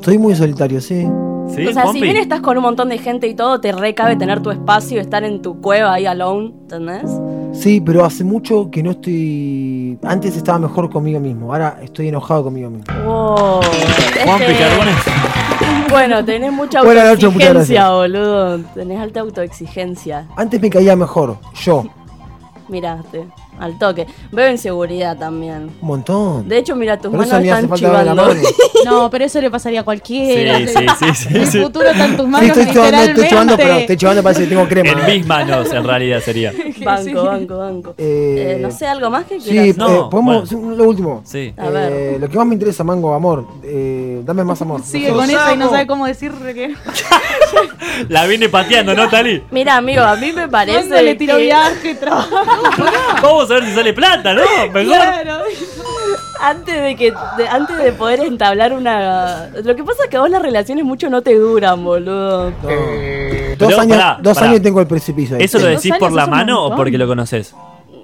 Soy 0.00 0.18
muy 0.18 0.34
solitario, 0.34 0.80
sí. 0.80 1.06
¿Sí, 1.54 1.66
o 1.66 1.72
sea, 1.72 1.88
si 1.92 2.00
bien 2.00 2.16
estás 2.16 2.40
con 2.40 2.56
un 2.56 2.62
montón 2.62 2.88
de 2.88 2.98
gente 2.98 3.26
y 3.26 3.34
todo, 3.34 3.60
te 3.60 3.72
recabe 3.72 4.16
tener 4.16 4.40
tu 4.40 4.50
espacio, 4.50 5.00
estar 5.00 5.22
en 5.22 5.42
tu 5.42 5.60
cueva 5.60 5.92
ahí 5.92 6.06
alone, 6.06 6.52
¿entendés? 6.62 7.10
Sí, 7.52 7.80
pero 7.80 8.04
hace 8.04 8.24
mucho 8.24 8.70
que 8.70 8.82
no 8.82 8.92
estoy. 8.92 9.98
Antes 10.02 10.36
estaba 10.36 10.58
mejor 10.58 10.88
conmigo 10.90 11.20
mismo. 11.20 11.52
Ahora 11.52 11.78
estoy 11.82 12.08
enojado 12.08 12.44
conmigo 12.44 12.70
mismo. 12.70 12.86
Wow. 13.04 13.60
Juanpi 14.24 14.44
Este, 14.44 14.58
Carbones. 14.58 14.94
Bueno, 15.90 16.24
tenés 16.24 16.52
mucha 16.52 16.78
autoexigencia, 16.80 17.90
boludo. 17.90 18.58
Tenés 18.74 18.98
alta 18.98 19.20
autoexigencia. 19.20 20.26
Antes 20.36 20.60
me 20.60 20.70
caía 20.70 20.96
mejor. 20.96 21.36
Yo. 21.54 21.84
Miraste, 22.68 23.26
al 23.58 23.78
toque. 23.78 24.06
Veo 24.32 24.50
inseguridad 24.50 25.16
también. 25.16 25.70
Un 25.80 25.86
montón. 25.88 26.48
De 26.48 26.58
hecho, 26.58 26.74
mira, 26.76 26.98
tus 26.98 27.12
manos 27.12 27.26
están 27.32 27.72
chivando. 27.74 28.14
mano. 28.14 28.34
No, 28.84 29.08
pero 29.10 29.24
eso 29.24 29.40
le 29.40 29.48
pasaría 29.48 29.82
a 29.82 29.84
cualquiera. 29.84 30.58
Sí, 30.58 30.66
sí, 30.66 30.74
sí, 30.98 31.14
sí, 31.14 31.28
El 31.36 31.46
sí. 31.46 31.62
futuro 31.62 31.88
está 31.88 32.04
en 32.04 32.16
tus 32.16 32.26
Sí, 32.26 32.30
manos, 32.32 32.48
estoy 32.56 32.72
chivando, 32.72 32.98
estoy 33.02 33.28
chivando, 33.28 33.56
pero 33.56 33.74
estoy 33.74 33.96
chivando 33.96 34.22
parece 34.24 34.42
que 34.42 34.48
tengo 34.48 34.66
crema. 34.68 34.90
En 34.90 35.06
mis 35.18 35.26
manos, 35.26 35.72
en 35.72 35.84
realidad 35.84 36.20
sería. 36.20 36.52
Banco, 36.84 37.22
banco, 37.24 37.58
banco. 37.58 37.94
Eh, 37.96 38.56
Eh, 38.56 38.58
no 38.60 38.72
sé, 38.72 38.88
algo 38.88 39.08
más 39.08 39.24
que 39.26 39.40
Sí, 39.40 39.50
quieras. 39.50 39.76
No, 39.76 39.86
eh, 39.86 40.08
podemos. 40.10 40.50
bueno. 40.52 40.74
Lo 40.76 40.84
último. 40.88 41.22
Sí. 41.24 41.54
A 41.56 41.68
ver. 41.68 41.92
Eh, 41.92 42.16
lo 42.20 42.28
que 42.28 42.36
más 42.36 42.46
me 42.46 42.54
interesa, 42.54 42.82
Mango, 42.82 43.14
amor. 43.14 43.46
Eh, 43.62 44.20
dame 44.24 44.42
más 44.42 44.60
amor. 44.62 44.82
Sigue 44.82 45.10
No 45.10 45.16
con 45.18 45.30
eso 45.30 45.54
y 45.54 45.56
no 45.56 45.70
sabe 45.70 45.86
cómo 45.86 46.06
decirle 46.06 46.52
que. 46.54 46.74
La 48.08 48.26
vine 48.26 48.48
pateando, 48.48 48.94
¿no, 48.94 49.08
Tali? 49.08 49.44
Mira, 49.52 49.76
amigo, 49.76 50.02
a 50.02 50.16
mí 50.16 50.32
me 50.32 50.48
parece. 50.48 51.02
Le 51.02 51.16
que 51.16 51.36
viaje, 51.36 51.94
trabajo. 51.94 53.41
Vamos 53.42 53.50
a 53.50 53.54
ver 53.54 53.64
si 53.64 53.74
sale 53.74 53.92
plata, 53.92 54.34
¿no? 54.34 54.42
Mejor. 54.72 54.84
Claro. 54.84 55.38
Antes 56.40 56.82
de 56.82 56.96
que 56.96 57.12
de- 57.36 57.48
antes 57.48 57.76
de 57.76 57.92
poder 57.92 58.20
entablar 58.20 58.72
una. 58.72 59.48
Lo 59.62 59.76
que 59.76 59.84
pasa 59.84 60.04
es 60.04 60.10
que 60.10 60.16
a 60.16 60.20
vos 60.20 60.30
las 60.30 60.42
relaciones 60.42 60.84
mucho 60.84 61.08
no 61.08 61.22
te 61.22 61.36
duran, 61.38 61.84
boludo. 61.84 62.50
No. 62.50 62.56
Pero, 62.62 63.56
Dos, 63.70 63.78
años, 63.78 63.96
pará, 63.96 64.18
dos 64.20 64.34
pará. 64.34 64.46
años 64.48 64.60
y 64.60 64.62
tengo 64.62 64.80
el 64.80 64.86
precipicio. 64.86 65.36
ahí. 65.36 65.44
¿Eso 65.44 65.58
lo 65.58 65.66
decís 65.66 65.92
por 65.98 66.10
la 66.12 66.24
es 66.24 66.28
mano 66.28 66.64
o 66.66 66.74
porque 66.76 66.98
lo 66.98 67.06
conoces? 67.06 67.54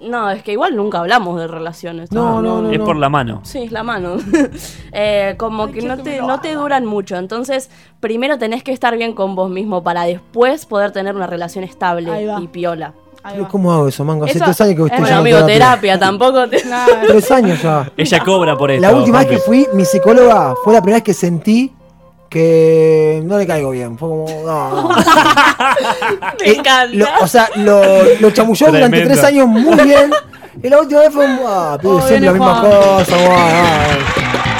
No, 0.02 0.30
es 0.30 0.44
que 0.44 0.52
igual 0.52 0.76
nunca 0.76 1.00
hablamos 1.00 1.40
de 1.40 1.48
relaciones. 1.48 2.12
No, 2.12 2.40
no, 2.40 2.62
no. 2.62 2.70
es 2.70 2.78
no. 2.78 2.84
por 2.84 2.96
la 2.96 3.08
mano. 3.08 3.40
Sí, 3.44 3.68
la 3.68 3.82
mano. 3.82 4.16
Eh, 4.92 5.34
como 5.36 5.70
que 5.70 5.82
no 5.82 5.98
te, 5.98 6.22
no 6.22 6.40
te 6.40 6.54
duran 6.54 6.86
mucho. 6.86 7.16
Entonces, 7.16 7.70
primero 8.00 8.38
tenés 8.38 8.62
que 8.64 8.72
estar 8.72 8.96
bien 8.96 9.12
con 9.12 9.34
vos 9.34 9.50
mismo 9.50 9.82
para 9.82 10.04
después 10.04 10.64
poder 10.66 10.92
tener 10.92 11.14
una 11.14 11.26
relación 11.26 11.62
estable 11.62 12.10
y 12.40 12.46
piola. 12.48 12.94
¿Cómo 13.50 13.72
hago 13.72 13.88
eso, 13.88 14.04
mango? 14.04 14.24
Hace 14.24 14.36
Eso- 14.36 14.44
tres 14.44 14.60
años 14.60 14.74
que 14.76 14.82
estoy 14.84 15.00
Bueno, 15.00 15.16
amigo, 15.18 15.36
terapia. 15.38 15.54
terapia, 15.54 15.98
tampoco 15.98 16.48
te... 16.48 16.62
Claro. 16.62 16.92
Tres 17.06 17.30
años 17.30 17.62
ya. 17.62 17.90
Ella 17.96 18.20
cobra 18.24 18.56
por 18.56 18.70
esto. 18.70 18.80
La 18.82 18.94
última 18.94 19.18
vez 19.18 19.28
que 19.28 19.38
fui, 19.38 19.66
mi 19.74 19.84
psicóloga 19.84 20.54
fue 20.64 20.72
la 20.72 20.80
primera 20.80 20.96
vez 20.98 21.04
que 21.04 21.14
sentí 21.14 21.72
que 22.30 23.22
no 23.24 23.36
le 23.38 23.46
caigo 23.46 23.70
bien. 23.70 23.98
Fue 23.98 24.08
como, 24.08 24.26
no, 24.44 24.82
no. 24.82 24.88
Me 26.40 26.46
Eh, 26.50 26.54
encanta. 26.58 26.86
lo- 26.92 27.06
o 27.22 27.26
sea, 27.26 27.48
lo, 27.56 27.80
lo 28.20 28.30
chamulló 28.30 28.66
durante 28.68 29.00
tres 29.02 29.24
años 29.24 29.46
muy 29.48 29.76
bien. 29.82 30.10
Y 30.62 30.68
la 30.68 30.80
última 30.80 31.00
vez 31.00 31.12
fue, 31.12 31.24
como, 31.26 31.48
ah, 31.48 31.78
Oh, 31.84 32.00
siempre 32.00 32.26
la 32.26 32.32
misma 32.32 32.54
Juan. 32.60 32.72
cosa. 33.04 33.16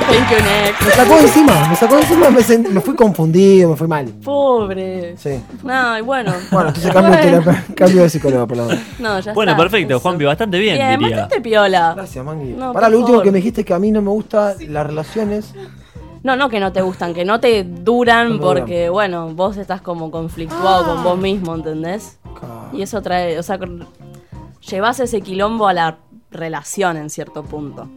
Thank 0.08 0.30
you, 0.30 0.36
next. 0.44 0.82
Me 0.86 0.90
sacó 0.92 1.14
de 1.16 1.20
encima, 1.22 1.68
me 1.68 1.76
sacó 1.76 1.94
de 1.96 2.00
encima, 2.02 2.30
me, 2.30 2.40
sent- 2.40 2.68
me 2.70 2.80
fui 2.80 2.94
confundido, 2.94 3.70
me 3.70 3.76
fui 3.76 3.86
mal. 3.86 4.06
Pobre. 4.24 5.16
Sí. 5.18 5.40
No, 5.62 5.98
y 5.98 6.00
bueno. 6.00 6.32
Bueno, 6.50 6.68
entonces 6.68 6.92
cambio, 6.92 7.12
de, 7.16 7.22
terapia- 7.22 7.64
cambio 7.74 8.02
de 8.02 8.10
psicólogo, 8.10 8.46
por 8.46 8.56
la 8.56 8.62
duda. 8.64 8.78
No, 8.98 9.20
ya 9.20 9.32
Bueno, 9.34 9.52
está, 9.52 9.62
perfecto, 9.62 9.94
eso. 9.94 10.00
Juanpi, 10.00 10.24
bastante 10.24 10.58
bien, 10.58 10.76
Bien, 10.76 10.98
diría. 10.98 11.16
bastante 11.20 11.40
piola. 11.42 11.92
Gracias, 11.94 12.24
Mangui. 12.24 12.52
No, 12.52 12.72
Para 12.72 12.86
por 12.86 12.92
lo 12.92 12.98
último 12.98 13.08
favor. 13.18 13.24
que 13.24 13.30
me 13.32 13.36
dijiste 13.38 13.60
es 13.60 13.66
que 13.66 13.74
a 13.74 13.78
mí 13.78 13.90
no 13.90 14.00
me 14.02 14.10
gustan 14.10 14.54
las 14.68 14.86
relaciones. 14.86 15.54
No, 16.22 16.36
no 16.36 16.48
que 16.48 16.58
no 16.58 16.72
te 16.72 16.80
gustan, 16.82 17.14
que 17.14 17.24
no 17.24 17.38
te 17.38 17.62
duran 17.64 18.28
No 18.30 18.34
me 18.36 18.40
porque, 18.40 18.88
bueno, 18.88 19.28
vos 19.34 19.56
estás 19.56 19.80
como 19.82 20.10
conflictuado 20.10 20.84
con 20.94 21.04
vos 21.04 21.18
mismo, 21.18 21.54
¿entendés? 21.54 22.18
Ca- 22.40 22.70
Y 22.72 22.82
eso 22.82 23.02
trae, 23.02 23.38
o 23.38 23.42
sea, 23.42 23.58
con- 23.58 23.86
llevas 24.68 25.00
ese 25.00 25.20
quilombo 25.20 25.68
a 25.68 25.72
la 25.74 25.98
relación 26.30 26.96
en 26.96 27.08
cierto 27.10 27.42
punto. 27.44 27.88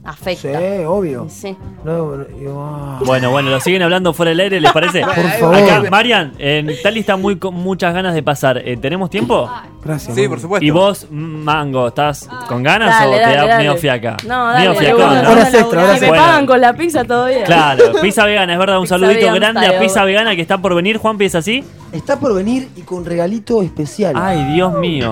Sí, 0.00 0.06
Afecta. 0.06 0.88
obvio. 0.88 1.26
Sí. 1.28 1.56
No, 1.84 2.16
no, 2.16 2.24
digo, 2.24 2.62
ah. 2.64 3.00
Bueno, 3.04 3.30
bueno, 3.30 3.50
lo 3.50 3.60
siguen 3.60 3.82
hablando 3.82 4.14
fuera 4.14 4.30
del 4.30 4.40
aire, 4.40 4.60
¿les 4.60 4.72
parece? 4.72 5.00
Por 5.04 5.14
favor. 5.14 5.56
Acá, 5.56 5.82
Marian, 5.90 6.32
en 6.38 6.70
Tali 6.82 7.00
está 7.00 7.16
muy 7.16 7.36
con 7.36 7.54
muchas 7.54 7.92
ganas 7.92 8.14
de 8.14 8.22
pasar. 8.22 8.58
Eh, 8.58 8.76
¿Tenemos 8.78 9.10
tiempo? 9.10 9.50
Gracias. 9.82 10.14
Sí, 10.14 10.28
por 10.28 10.40
supuesto. 10.40 10.64
¿Y 10.64 10.70
vos, 10.70 11.06
Mango, 11.10 11.88
estás 11.88 12.28
con 12.48 12.62
ganas 12.62 12.98
Dale, 12.98 13.10
o 13.10 13.14
te 13.14 13.20
dale, 13.20 13.36
da 13.36 13.46
dale. 13.46 13.56
medio 13.56 13.76
fiaca? 13.76 14.16
No, 14.26 14.46
dale, 14.46 14.68
Medio 14.68 14.80
fiacón. 14.80 15.22
¿no? 15.22 15.30
Horas 15.30 15.54
extra, 15.54 15.84
horas 15.84 15.98
Si 15.98 16.04
me 16.04 16.10
pagan 16.10 16.46
con 16.46 16.60
la 16.60 16.72
pizza, 16.74 17.02
bien. 17.02 17.44
Claro, 17.44 17.84
pizza 18.02 18.24
vegana, 18.24 18.52
es 18.52 18.58
verdad, 18.58 18.78
un 18.78 18.84
Pizza 18.84 18.98
saludito 18.98 19.32
grande 19.34 19.66
a. 19.66 19.80
Pizza 19.80 20.04
Vegana 20.04 20.36
que 20.36 20.42
está 20.42 20.58
por 20.58 20.74
venir. 20.74 20.98
Juanpi, 20.98 21.24
¿es 21.24 21.34
así? 21.34 21.64
Está 21.92 22.18
por 22.18 22.34
venir 22.34 22.68
y 22.76 22.82
con 22.82 23.04
regalito 23.04 23.62
especial. 23.62 24.14
Ay, 24.16 24.52
Dios 24.52 24.72
mío. 24.74 25.10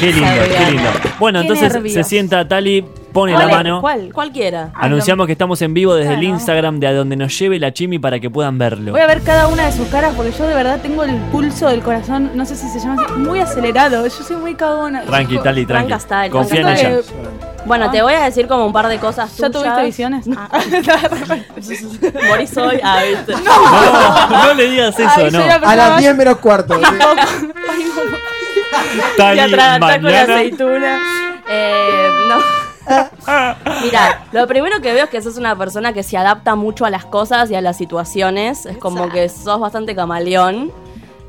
Qué 0.00 0.12
lindo, 0.12 0.28
qué 0.58 0.70
lindo. 0.72 0.90
Bueno, 1.18 1.38
Qué 1.40 1.42
entonces 1.46 1.72
nervios. 1.72 1.94
se 1.94 2.04
sienta 2.04 2.46
Tali, 2.48 2.84
pone 3.12 3.32
¿Cuál 3.32 3.44
la 3.46 3.50
es? 3.50 3.56
mano. 3.56 3.80
¿Cuál? 3.80 4.12
Cualquiera. 4.12 4.70
Anunciamos 4.74 5.26
que 5.26 5.32
estamos 5.32 5.60
en 5.62 5.72
vivo 5.74 5.94
desde 5.94 6.14
el 6.14 6.20
Claro. 6.20 6.34
Instagram 6.34 6.80
de 6.80 6.86
a 6.88 6.92
donde 6.94 7.16
nos 7.16 7.38
lleve 7.38 7.58
la 7.58 7.72
Chimi 7.72 7.98
para 7.98 8.18
que 8.20 8.28
puedan 8.30 8.58
verlo. 8.58 8.92
Voy 8.92 9.00
a 9.00 9.06
ver 9.06 9.22
cada 9.22 9.46
una 9.48 9.66
de 9.66 9.72
sus 9.72 9.88
caras 9.88 10.12
porque 10.16 10.32
yo 10.32 10.46
de 10.46 10.54
verdad 10.54 10.80
tengo 10.82 11.04
el 11.04 11.14
pulso 11.32 11.68
del 11.68 11.80
corazón, 11.82 12.30
no 12.34 12.44
sé 12.44 12.56
si 12.56 12.68
se 12.68 12.80
llama 12.80 13.02
así, 13.04 13.12
muy 13.14 13.38
acelerado. 13.40 14.04
Yo 14.04 14.10
soy 14.10 14.36
muy 14.36 14.54
cagona. 14.54 15.02
Tranqui, 15.02 15.38
Tali, 15.38 15.64
tranqui. 15.66 15.88
Tranca 15.88 16.00
style, 16.00 16.30
Confía 16.30 16.60
en 16.60 16.68
ella. 16.68 16.90
Bueno, 17.66 17.90
te 17.90 18.02
voy 18.02 18.12
a 18.12 18.24
decir 18.24 18.46
como 18.46 18.66
un 18.66 18.74
par 18.74 18.88
de 18.88 18.98
cosas 18.98 19.34
¿Ya 19.38 19.48
tuyas. 19.48 19.62
tuviste 19.62 19.84
visiones? 19.86 20.26
Ah. 20.36 20.48
Morís 22.28 22.54
hoy. 22.58 22.78
Ah, 22.84 23.00
¿viste? 23.08 23.32
No, 23.42 24.44
no 24.48 24.54
le 24.54 24.68
digas 24.68 24.98
eso, 24.98 25.08
Ay, 25.16 25.24
no. 25.30 25.38
soy 25.38 25.48
la 25.48 25.54
A 25.54 25.60
persona 25.60 25.76
las 25.76 25.90
más- 25.92 26.00
10 26.00 26.14
menos 26.16 26.36
cuarto. 26.38 26.74
Atragantar 26.74 27.16
con 29.16 29.36
la 29.36 29.78
mañana. 29.78 30.34
aceituna. 30.34 30.98
Eh, 31.48 32.08
no. 32.28 32.64
Mira, 33.82 34.24
lo 34.32 34.46
primero 34.46 34.80
que 34.80 34.92
veo 34.92 35.04
es 35.04 35.10
que 35.10 35.22
sos 35.22 35.36
una 35.36 35.56
persona 35.56 35.92
que 35.92 36.02
se 36.02 36.16
adapta 36.16 36.54
mucho 36.54 36.84
a 36.84 36.90
las 36.90 37.04
cosas 37.04 37.50
y 37.50 37.54
a 37.54 37.60
las 37.60 37.76
situaciones. 37.76 38.66
Es 38.66 38.76
como 38.78 39.08
que 39.08 39.28
sos 39.28 39.60
bastante 39.60 39.94
camaleón. 39.94 40.72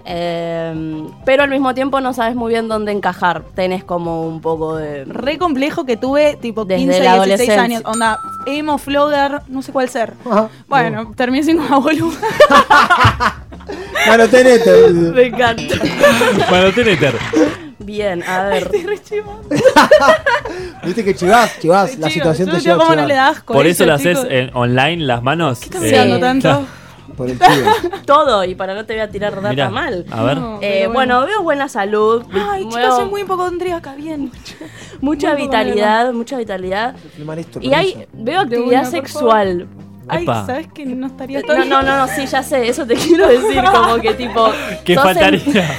Eh, 0.08 1.04
pero 1.26 1.44
al 1.44 1.50
mismo 1.50 1.74
tiempo 1.74 2.00
no 2.00 2.14
sabes 2.14 2.36
muy 2.36 2.52
bien 2.52 2.68
dónde 2.68 2.92
encajar. 2.92 3.44
Tenés 3.56 3.84
como 3.84 4.22
un 4.28 4.40
poco 4.40 4.76
de. 4.76 5.04
Re 5.06 5.38
complejo 5.40 5.86
que 5.86 5.98
tuve 5.98 6.36
tipo 6.36 6.64
Desde 6.64 6.84
15, 6.86 7.00
la 7.04 7.14
16 7.16 7.18
adolescencia. 7.18 7.64
años. 7.64 7.82
Onda, 7.86 8.20
emo, 8.46 8.78
flogger, 8.78 9.42
no 9.48 9.62
sé 9.64 9.72
cuál 9.72 9.90
ser. 9.90 10.14
Ajá. 10.30 10.50
Bueno, 10.68 11.12
terminé 11.16 11.44
siendo 11.44 11.64
una 11.64 11.78
boluda. 11.78 12.18
Bueno, 14.08 14.28
tenete. 14.28 14.88
Me 14.92 15.24
encanta. 15.24 15.64
Bueno, 16.50 16.72
Teneter. 16.72 17.16
Bien, 17.80 18.24
a 18.24 18.44
ver. 18.46 18.70
Re. 18.72 19.24
Viste 20.84 21.04
que 21.04 21.16
chivás, 21.16 21.60
chivás. 21.60 21.98
La 21.98 22.10
situación 22.10 22.50
te 22.50 22.60
lleva 22.60 22.84
cómo 22.84 22.96
no 22.96 23.06
le 23.08 23.16
da 23.16 23.30
asco. 23.30 23.54
Por 23.54 23.66
eso 23.68 23.86
lo 23.86 23.98
chicos. 23.98 24.18
haces 24.24 24.32
en 24.32 24.56
online 24.56 25.04
las 25.06 25.24
manos. 25.24 25.60
¿Qué 25.60 25.66
estás 25.66 25.84
Eh, 25.84 25.86
mirando 25.92 26.20
tanto? 26.20 26.66
Por 27.18 27.30
el 27.30 27.40
chivo. 27.40 27.72
Todo, 28.06 28.44
y 28.44 28.56
para 28.56 28.74
no 28.76 28.86
te 28.86 28.94
voy 28.94 29.02
a 29.02 29.10
tirar 29.10 29.36
data 29.36 29.50
Mirá, 29.50 29.70
mal. 29.70 30.06
A 30.12 30.24
ver. 30.24 30.38
No, 30.38 30.60
Eh, 30.62 30.88
bueno, 30.92 31.26
veo 31.26 31.42
buena 31.44 31.68
salud. 31.70 32.24
Ay, 32.32 32.64
veo 32.66 32.72
chicos, 32.72 32.96
soy 32.98 33.06
muy 33.10 33.22
hipocondríaca, 33.22 33.96
bien. 33.96 34.32
mucha 35.02 35.34
muy 35.34 35.44
vitalidad, 35.44 36.12
mucha 36.14 36.38
vitalidad. 36.38 36.96
Filmar 37.16 37.40
esto, 37.40 37.60
Y 37.62 37.74
hay, 37.74 38.06
veo 38.14 38.42
actividad 38.42 38.90
sexual. 38.90 39.68
Ay, 40.08 40.24
Epa. 40.24 40.46
¿sabes 40.46 40.68
que 40.74 40.86
no 40.86 41.08
estaría 41.08 41.42
No, 41.42 41.48
tan 41.48 41.70
no, 41.70 41.82
no, 41.82 41.98
no, 41.98 42.08
sí, 42.08 42.26
ya 42.26 42.44
sé, 42.44 42.68
eso 42.68 42.86
te 42.86 42.94
quiero 42.96 43.28
decir, 43.28 43.64
como 43.64 43.98
que 44.00 44.14
tipo... 44.14 44.50
¿Qué 44.86 44.96
sos 44.96 45.06
en- 45.08 45.14
faltaría? 45.16 45.78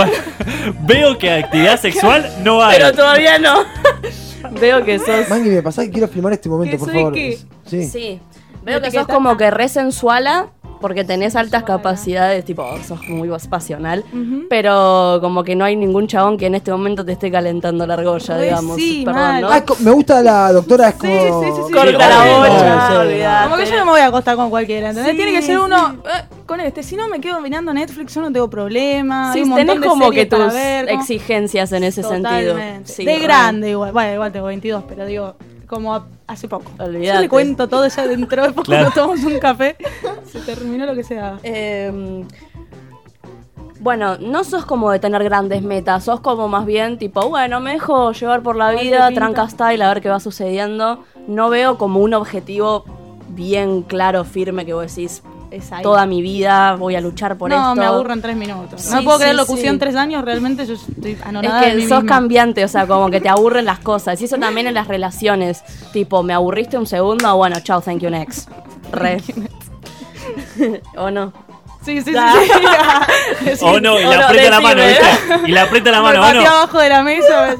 Veo 0.82 1.18
que 1.18 1.30
actividad 1.30 1.78
sexual 1.80 2.30
no 2.42 2.62
hay. 2.62 2.78
Pero 2.78 2.92
todavía 2.92 3.38
no. 3.38 3.64
Veo 4.60 4.84
que 4.84 4.98
sos... 4.98 5.28
Mangui, 5.28 5.50
me 5.50 5.62
pasás 5.62 5.84
que 5.86 5.90
quiero 5.90 6.08
filmar 6.08 6.32
este 6.32 6.48
momento, 6.48 6.72
¿Que 6.72 6.78
por 6.78 6.92
favor. 6.92 7.12
qué? 7.12 7.38
Sí. 7.66 7.84
Sí. 7.88 8.20
Veo 8.62 8.80
que 8.80 8.90
sos 8.90 9.06
como 9.06 9.36
que 9.36 9.50
re 9.50 9.68
sensuala, 9.68 10.48
porque 10.80 11.04
tenés 11.04 11.36
altas 11.36 11.62
capacidades, 11.64 12.44
tipo, 12.44 12.64
sos 12.86 13.06
muy 13.08 13.28
pasional, 13.48 14.04
pero 14.48 15.18
como 15.20 15.44
que 15.44 15.54
no 15.54 15.64
hay 15.64 15.76
ningún 15.76 16.06
chabón 16.06 16.36
que 16.36 16.46
en 16.46 16.54
este 16.54 16.70
momento 16.70 17.04
te 17.04 17.12
esté 17.12 17.30
calentando 17.30 17.86
la 17.86 17.94
argolla, 17.94 18.36
Ay, 18.36 18.42
digamos. 18.44 18.76
sí, 18.76 19.02
Perdón, 19.04 19.22
mal. 19.22 19.40
¿no? 19.42 19.50
Ah, 19.50 19.64
me 19.80 19.90
gusta 19.92 20.22
la 20.22 20.52
doctora, 20.52 20.88
es 20.88 20.94
Sí, 20.94 21.00
como. 21.00 21.42
sí, 21.42 21.48
sí, 21.56 21.62
sí. 21.68 21.72
Corta 21.72 22.08
la 22.08 22.22
Sí, 22.22 22.28
bocha, 22.38 22.88
sí. 22.90 22.96
olvidate. 22.96 23.44
Como 23.50 23.56
que 23.62 23.66
yo 23.70 23.76
no 23.76 23.84
me 23.84 23.90
voy 23.92 24.00
a 24.00 24.06
acostar 24.06 24.36
con 24.36 24.50
cualquiera, 24.50 24.88
¿entendés? 24.90 25.12
Sí, 25.12 25.16
Tiene 25.16 25.32
que 25.32 25.42
ser 25.42 25.56
sí. 25.56 25.62
uno 25.64 25.94
eh, 26.04 26.24
con 26.46 26.60
este. 26.60 26.82
Si 26.82 26.96
no 26.96 27.08
me 27.08 27.20
quedo 27.20 27.40
mirando 27.40 27.72
Netflix, 27.72 28.14
yo 28.14 28.20
no 28.22 28.32
tengo 28.32 28.48
problema. 28.50 29.32
Sí, 29.32 29.40
hay 29.40 29.44
un 29.44 29.54
tenés 29.54 29.80
de 29.80 29.86
como 29.86 30.10
que 30.10 30.26
tus 30.26 30.52
ver, 30.52 30.88
exigencias 30.88 31.72
en 31.72 31.84
ese 31.84 32.02
sentido. 32.02 32.52
Totalmente. 32.54 32.92
Sí, 32.92 33.04
de 33.04 33.18
grande 33.18 33.70
igual. 33.70 33.92
Bueno, 33.92 34.14
igual 34.14 34.32
tengo 34.32 34.46
22, 34.46 34.84
pero 34.88 35.06
digo, 35.06 35.34
como 35.66 35.94
a- 35.94 36.06
hace 36.30 36.48
poco. 36.48 36.70
Yo 36.78 37.20
le 37.20 37.28
cuento 37.28 37.68
todo 37.68 37.86
ya 37.88 38.06
dentro 38.06 38.42
de 38.42 38.50
poco 38.50 38.64
Claro. 38.64 38.90
tomamos 38.94 39.24
un 39.24 39.38
café. 39.38 39.76
Se 40.30 40.40
terminó 40.40 40.86
lo 40.86 40.94
que 40.94 41.02
sea. 41.04 41.38
Eh, 41.42 42.24
bueno, 43.80 44.18
no 44.18 44.44
sos 44.44 44.64
como 44.66 44.90
de 44.90 44.98
tener 44.98 45.24
grandes 45.24 45.62
metas, 45.62 46.04
sos 46.04 46.20
como 46.20 46.48
más 46.48 46.66
bien 46.66 46.98
tipo, 46.98 47.28
bueno, 47.30 47.60
me 47.60 47.72
dejo 47.72 48.12
llevar 48.12 48.42
por 48.42 48.54
la 48.56 48.70
vida, 48.72 49.10
tranca 49.12 49.48
style, 49.48 49.82
a 49.82 49.88
ver 49.88 50.02
qué 50.02 50.08
va 50.10 50.20
sucediendo. 50.20 51.02
No 51.26 51.48
veo 51.48 51.78
como 51.78 52.00
un 52.00 52.12
objetivo 52.14 52.84
bien 53.30 53.82
claro, 53.82 54.24
firme, 54.24 54.66
que 54.66 54.74
vos 54.74 54.94
decís. 54.94 55.22
Toda 55.82 56.06
mi 56.06 56.22
vida 56.22 56.76
voy 56.76 56.94
a 56.96 57.00
luchar 57.00 57.36
por 57.36 57.50
no, 57.50 57.56
esto. 57.56 57.74
me 57.74 57.84
aburro 57.86 58.12
en 58.12 58.22
tres 58.22 58.36
minutos. 58.36 58.80
Sí, 58.82 58.94
no 58.94 59.02
puedo 59.02 59.18
sí, 59.18 59.22
creer 59.22 59.36
locución 59.36 59.74
sí. 59.74 59.78
tres 59.80 59.96
años, 59.96 60.24
realmente 60.24 60.66
yo 60.66 60.74
estoy 60.74 61.12
Es 61.12 61.22
anonada 61.26 61.60
de 61.60 61.70
que 61.70 61.76
mí 61.76 61.82
sos 61.88 62.02
misma. 62.02 62.14
cambiante, 62.16 62.64
o 62.64 62.68
sea, 62.68 62.86
como 62.86 63.10
que 63.10 63.20
te 63.20 63.28
aburren 63.28 63.64
las 63.64 63.78
cosas. 63.80 64.20
Y 64.20 64.26
eso 64.26 64.36
también 64.38 64.66
en 64.66 64.74
las 64.74 64.86
relaciones. 64.88 65.62
Tipo, 65.92 66.22
¿me 66.22 66.32
aburriste 66.34 66.78
un 66.78 66.86
segundo? 66.86 67.36
Bueno, 67.36 67.58
chao, 67.60 67.80
thank 67.80 67.98
you, 68.00 68.10
next. 68.10 68.48
Re. 68.92 69.20
¿O 70.96 71.10
no? 71.10 71.32
Sí, 71.84 72.02
sí, 72.02 72.12
sí. 72.12 72.16
Ah. 72.18 72.34
sí. 73.42 73.56
Sí. 73.56 73.64
O 73.64 73.80
no, 73.80 73.98
y 73.98 74.04
O 74.04 74.10
le 74.10 74.16
no, 74.18 74.24
aprieta 74.26 74.50
la 74.50 74.60
mano, 74.60 74.82
¿viste? 74.86 75.06
Y 75.46 75.52
le 75.52 75.60
aprieta 75.60 75.90
la 75.90 75.98
Me 75.98 76.02
mano, 76.04 76.20
¿o 76.20 76.22
pateé 76.22 76.42
no? 76.44 76.50
abajo 76.50 76.78
de 76.78 76.88
la 76.90 77.02
mesa. 77.02 77.56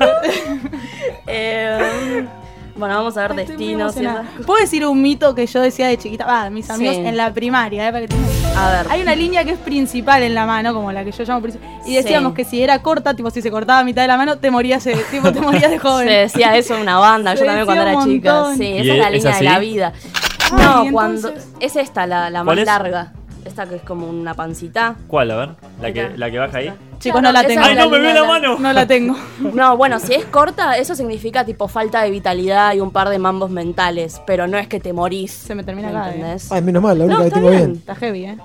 Eh, 1.27 2.27
bueno, 2.81 2.97
vamos 2.97 3.17
a 3.17 3.23
ver 3.29 3.35
destinos 3.37 3.61
y 3.61 3.73
emocionada. 4.01 4.23
esas- 4.35 4.47
¿Puedo 4.47 4.61
decir 4.61 4.85
un 4.85 5.01
mito 5.01 5.35
que 5.37 5.47
yo 5.47 5.61
decía 5.61 5.87
de 5.87 5.97
chiquita? 5.99 6.27
Va, 6.27 6.51
mis 6.51 6.69
amigos 6.71 6.97
Sí. 6.97 7.03
en 7.05 7.17
la 7.17 7.33
primaria, 7.33 7.87
¿eh? 7.89 7.93
Para 7.93 8.01
que 8.01 8.09
tengas- 8.09 8.57
A 8.57 8.71
ver. 8.71 8.87
Hay 8.91 9.01
una 9.03 9.15
línea 9.15 9.45
que 9.45 9.53
es 9.53 9.59
principal 9.59 10.23
en 10.25 10.35
la 10.35 10.45
mano, 10.47 10.75
como 10.75 10.91
la 10.91 11.05
que 11.05 11.13
yo 11.13 11.23
llamo 11.25 11.41
principal. 11.41 11.69
Y 11.87 11.95
decíamos 11.95 12.33
Sí. 12.33 12.37
que 12.37 12.45
si 12.45 12.63
era 12.63 12.81
corta, 12.83 13.15
tipo 13.15 13.31
si 13.31 13.41
se 13.43 13.51
cortaba 13.53 13.79
a 13.79 13.85
mitad 13.85 14.03
de 14.03 14.09
la 14.09 14.17
mano, 14.17 14.39
te 14.39 14.51
morías, 14.51 14.83
de- 14.83 14.97
tipo, 15.11 15.31
te 15.33 15.41
morías 15.41 15.71
de 15.71 15.79
joven. 15.79 16.09
Se 16.09 16.15
decía 16.15 16.57
eso 16.57 16.75
en 16.75 16.83
una 16.83 16.99
banda, 16.99 17.35
yo 17.35 17.45
también 17.45 17.65
cuando 17.67 17.83
era 17.85 18.05
chica. 18.05 18.45
Sí, 18.57 18.65
¿Y 18.65 18.79
esa 18.81 18.93
es 18.95 18.99
la 18.99 19.11
línea 19.11 19.37
de 19.37 19.43
la 19.45 19.59
vida. 19.61 19.93
Ay, 19.95 20.51
no, 20.53 20.59
entonces- 20.85 20.93
cuando. 20.93 21.33
Es 21.61 21.77
esta, 21.77 22.07
la, 22.07 22.29
la 22.31 22.43
¿Cuál 22.43 22.57
más 22.57 22.63
es? 22.63 22.67
larga. 22.67 23.13
Esta 23.45 23.67
que 23.67 23.77
es 23.77 23.83
como 23.83 24.07
una 24.09 24.35
pancita. 24.35 24.97
¿Cuál? 25.07 25.31
A 25.31 25.37
ver. 25.37 25.49
La 25.81 25.93
que, 25.93 26.11
la 26.17 26.31
que 26.31 26.39
baja 26.39 26.59
ahí. 26.59 26.73
Chicos, 26.99 27.21
Claro, 27.21 27.33
no 27.35 27.43
la 27.43 27.49
tengo. 27.49 27.63
¡Ay, 27.65 27.75
no, 27.75 27.89
me 27.89 27.97
línea 27.99 28.13
ve 28.13 28.21
la 28.21 28.27
mano! 28.27 28.59
No 28.59 28.73
la 28.73 28.87
tengo. 28.87 29.17
No, 29.55 29.77
bueno, 29.77 29.99
si 29.99 30.13
es 30.15 30.25
corta, 30.27 30.77
eso 30.77 30.95
significa 30.95 31.45
tipo 31.45 31.67
falta 31.67 32.03
de 32.03 32.11
vitalidad 32.11 32.75
y 32.75 32.81
un 32.81 32.91
par 32.91 33.09
de 33.09 33.19
mambos 33.19 33.51
mentales. 33.51 34.21
Pero 34.27 34.47
no 34.47 34.59
es 34.59 34.69
que 34.69 34.81
te 34.81 34.93
morís. 34.93 35.33
Se 35.33 35.55
me 35.55 35.65
termina 35.65 35.89
¿eh? 35.89 36.09
¿Entendés? 36.15 36.53
Ay, 36.53 36.61
menos 36.63 36.83
mal, 36.83 36.99
la 36.99 37.05
única 37.07 37.19
No, 37.19 37.25
que 37.25 37.31
tengo 37.31 37.49
bien. 37.51 37.65
bien. 37.67 37.77
Está 37.79 37.95
heavy, 37.95 38.25
¿eh? 38.27 38.37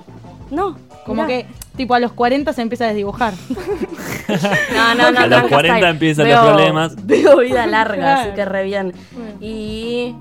No. 0.52 0.78
Como 1.06 1.24
mirá. 1.26 1.28
que, 1.28 1.46
tipo, 1.76 1.94
a 1.94 2.00
los 2.00 2.14
40 2.14 2.54
se 2.54 2.62
empieza 2.62 2.86
a 2.86 2.88
desdibujar. 2.88 3.34
No, 4.74 4.96
no, 4.96 5.12
no. 5.12 5.20
A 5.20 5.28
los 5.28 5.30
tranca 5.30 5.50
40 5.50 5.78
style. 5.78 5.92
empiezan 5.92 6.26
Veo- 6.26 6.42
los 6.42 6.54
problemas. 6.54 7.06
Veo 7.06 7.38
vida 7.38 7.66
larga, 7.68 8.22
así 8.22 8.30
que 8.32 8.46
re 8.46 8.64
bien. 8.64 8.94
Y. 9.42 10.16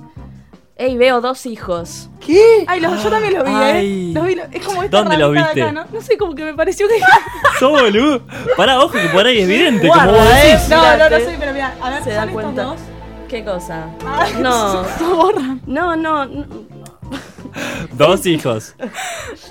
Ey, 0.77 0.97
veo 0.97 1.21
dos 1.21 1.47
hijos. 1.47 2.11
¿Qué? 2.25 2.65
Ay, 2.67 2.81
los- 2.81 3.01
yo 3.03 3.09
también 3.09 3.35
los 3.35 3.45
vi, 3.45 3.51
Ay. 3.55 4.11
¿eh? 4.11 4.13
Los 4.15 4.27
vi, 4.27 4.37
es 4.53 4.67
como 4.67 4.83
esta 4.83 4.97
¿Dónde 4.99 5.17
los 5.19 5.33
viste? 5.33 5.63
acá, 5.63 5.73
¿no? 5.73 5.85
no 5.93 6.01
sé, 6.01 6.17
como 6.19 6.35
que 6.35 6.45
me 6.45 6.55
pareció 6.55 6.89
que. 6.89 6.95
¡Sos 7.61 7.71
boludo! 7.81 8.23
Pará, 8.57 8.81
ojo 8.81 8.91
que 8.93 9.09
por 9.11 9.25
ahí 9.25 9.39
es 9.39 9.45
evidente, 9.45 9.87
como 9.87 10.03
Guarda, 10.03 10.19
vos 10.25 10.33
eh. 10.33 10.47
decís. 10.49 10.69
No, 10.69 10.97
no, 10.97 11.11
no 11.11 11.17
sé, 11.19 11.37
pero 11.39 11.53
mira, 11.53 11.75
a 11.81 11.91
ver, 11.91 11.99
Se 12.03 12.05
¿son 12.07 12.15
da 12.15 12.21
estos 12.25 12.33
cuenta. 12.33 12.63
dos? 12.65 12.77
¿Qué 13.29 13.45
cosa? 13.45 13.87
Ay, 14.05 14.33
No. 14.41 14.85
se 14.99 15.05
borran. 15.05 15.61
No, 15.67 15.95
no. 15.95 16.27
no. 16.27 16.45
Dos 17.93 18.27
hijos. 18.27 18.75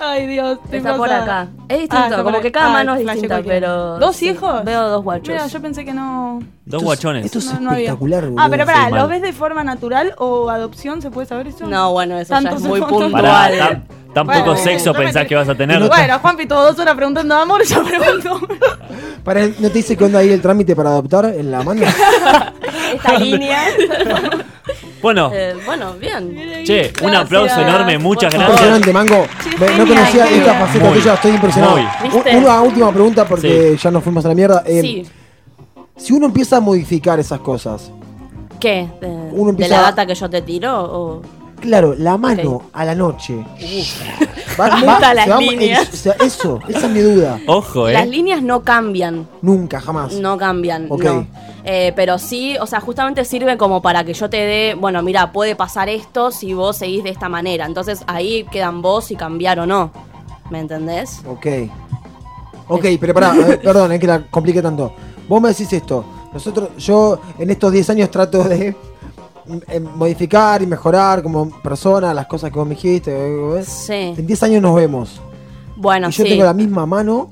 Ay, 0.00 0.26
Dios. 0.26 0.58
estoy 0.64 0.78
Está 0.78 0.96
por 0.96 1.10
acá. 1.10 1.48
Es 1.68 1.76
Ah, 1.76 1.80
distinto, 1.80 2.04
está 2.04 2.16
como 2.18 2.30
por 2.32 2.40
que 2.40 2.46
ahí. 2.48 2.52
cada 2.52 2.66
Ah, 2.66 2.72
mano 2.72 2.94
es 2.94 3.02
flashé 3.02 3.14
distinta, 3.14 3.34
cualquiera. 3.36 3.60
pero. 3.60 3.98
¿Dos 3.98 4.16
sí, 4.16 4.28
hijos? 4.28 4.64
Veo 4.64 4.88
dos 4.88 5.02
guachos. 5.04 5.28
Mira, 5.28 5.46
yo 5.46 5.62
pensé 5.62 5.84
que 5.84 5.92
no. 5.94 6.40
Dos 6.66 6.82
guachones. 6.82 7.24
Esto 7.26 7.38
es 7.38 7.52
no, 7.54 7.60
no 7.60 7.70
había. 7.70 7.84
espectacular, 7.84 8.24
boludo. 8.24 8.40
Ah, 8.42 8.48
pero 8.50 8.66
pará, 8.66 8.84
Sí, 8.86 8.90
¿lo 8.90 8.96
mal. 8.98 9.08
ves 9.08 9.22
de 9.22 9.32
forma 9.32 9.64
natural 9.64 10.14
o 10.18 10.50
adopción? 10.50 11.00
¿Se 11.02 11.10
puede 11.10 11.26
saber 11.26 11.46
eso? 11.48 11.66
No, 11.66 11.92
bueno, 11.92 12.18
eso 12.18 12.34
ya 12.34 12.40
Tantos 12.42 12.62
es 12.62 12.68
muy 12.68 12.80
fotos. 12.80 13.02
puntual. 13.02 13.22
Pará, 13.22 13.58
tan, 13.58 13.84
tan 14.14 14.26
Bueno, 14.26 14.44
poco 14.44 14.56
sexo 14.58 14.92
pensás 14.92 15.22
te- 15.22 15.28
que 15.28 15.34
vas 15.36 15.48
a 15.48 15.54
tener. 15.54 15.86
Bueno, 15.86 16.18
Juanpi 16.18 16.46
tuvo 16.46 16.62
dos 16.62 16.78
horas 16.78 16.94
preguntando 16.94 17.34
amor 17.34 17.62
y 17.64 17.68
yo 17.68 17.82
pregunto. 17.84 18.40
Para, 19.24 19.46
¿No 19.46 19.54
te 19.68 19.70
dice 19.70 19.96
que 19.96 20.04
onda 20.04 20.18
ahí 20.18 20.30
el 20.30 20.42
trámite 20.42 20.76
para 20.76 20.90
adoptar 20.90 21.24
en 21.26 21.50
la 21.50 21.62
mano? 21.62 21.80
Esta 22.94 23.18
línea. 23.18 23.58
Bueno, 25.04 25.30
Eh, 25.34 25.54
bueno, 25.66 25.92
bien. 26.00 26.34
che, 26.64 26.90
un 27.02 27.14
aplauso 27.14 27.60
enorme, 27.60 27.98
muchas 27.98 28.32
gracias. 28.32 28.50
Impresionante, 28.50 28.90
Mango. 28.94 29.26
Sí, 29.42 29.50
Me- 29.60 29.76
no 29.76 29.86
conocía 29.86 30.26
genial. 30.26 30.32
esta 30.48 30.54
faceta 30.54 30.84
Muy, 30.88 30.98
tuya, 30.98 31.14
estoy 31.14 31.30
impresionado. 31.32 31.76
Una 32.38 32.60
última 32.62 32.90
pregunta 32.90 33.24
porque 33.28 33.72
Sí. 33.76 33.82
ya 33.84 33.90
nos 33.90 34.02
fuimos 34.02 34.24
a 34.24 34.28
la 34.28 34.34
mierda. 34.34 34.62
Eh, 34.66 34.80
Sí. 34.80 35.06
Si 35.96 36.12
uno 36.14 36.24
empieza 36.24 36.56
a 36.56 36.60
modificar 36.60 37.20
esas 37.20 37.38
cosas, 37.40 37.90
¿Qué? 38.58 38.88
¿De, 38.98 39.06
Uno 39.08 39.44
de 39.44 39.50
empieza 39.50 39.74
la 39.74 39.80
a- 39.80 39.90
data 39.90 40.06
que 40.06 40.14
yo 40.14 40.30
te 40.30 40.40
tiro? 40.40 40.72
O... 40.74 41.22
claro, 41.64 41.94
la 41.98 42.16
mano 42.16 42.62
a 42.72 42.84
la 42.84 42.94
noche. 42.94 43.44
Va- 44.58 44.68
va- 44.68 45.14
las 45.14 45.24
se 45.24 45.30
va- 45.30 45.40
líneas. 45.40 45.82
es- 45.88 45.94
o 45.94 45.96
sea, 45.96 46.12
eso, 46.24 46.60
esa 46.68 46.86
es 46.86 46.90
mi 46.92 47.00
duda. 47.00 47.40
Ojo, 47.46 47.88
Las 47.88 48.04
eh. 48.04 48.06
líneas 48.08 48.42
no 48.42 48.62
cambian. 48.62 49.26
Nunca, 49.42 49.80
jamás. 49.80 50.12
No 50.14 50.38
cambian, 50.38 50.86
Ok. 50.90 51.02
no. 51.04 51.26
Eh, 51.64 51.92
pero 51.96 52.18
sí, 52.18 52.56
o 52.60 52.66
sea, 52.66 52.80
justamente 52.80 53.24
sirve 53.24 53.56
como 53.56 53.80
para 53.82 54.04
que 54.04 54.12
yo 54.14 54.28
te 54.30 54.36
dé, 54.36 54.74
bueno, 54.78 55.02
mira, 55.02 55.32
puede 55.32 55.56
pasar 55.56 55.88
esto 55.88 56.30
si 56.30 56.52
vos 56.54 56.76
seguís 56.76 57.02
de 57.02 57.10
esta 57.10 57.28
manera. 57.28 57.66
Entonces 57.66 58.04
ahí 58.06 58.44
quedan 58.52 58.82
vos 58.82 59.06
si 59.06 59.16
cambiar 59.16 59.58
o 59.60 59.66
no. 59.66 59.90
¿Me 60.50 60.60
entendés? 60.60 61.22
Ok. 61.26 61.46
Ok, 62.68 62.84
pero 63.00 63.12
pará, 63.14 63.34
eh, 63.36 63.58
perdón, 63.62 63.92
es 63.92 64.00
que 64.00 64.06
la 64.06 64.22
compliqué 64.30 64.62
tanto. 64.62 64.92
Vos 65.28 65.40
me 65.40 65.48
decís 65.48 65.72
esto. 65.72 66.04
Nosotros, 66.32 66.70
yo 66.78 67.18
en 67.38 67.50
estos 67.50 67.72
10 67.72 67.90
años 67.90 68.10
trato 68.10 68.42
de 68.44 68.68
eh, 68.68 68.76
modificar 69.96 70.62
y 70.62 70.66
mejorar 70.66 71.22
como 71.22 71.50
persona 71.62 72.12
las 72.14 72.26
cosas 72.26 72.50
que 72.50 72.58
vos 72.58 72.66
me 72.68 72.74
dijiste. 72.74 73.10
eh, 73.12 73.58
eh. 73.60 73.64
Sí. 73.64 74.14
En 74.20 74.26
10 74.26 74.42
años 74.44 74.62
nos 74.62 74.74
vemos. 74.74 75.20
Bueno, 75.76 76.08
y 76.08 76.12
yo 76.12 76.24
sí. 76.24 76.30
tengo 76.30 76.44
la 76.44 76.54
misma 76.54 76.86
mano, 76.86 77.30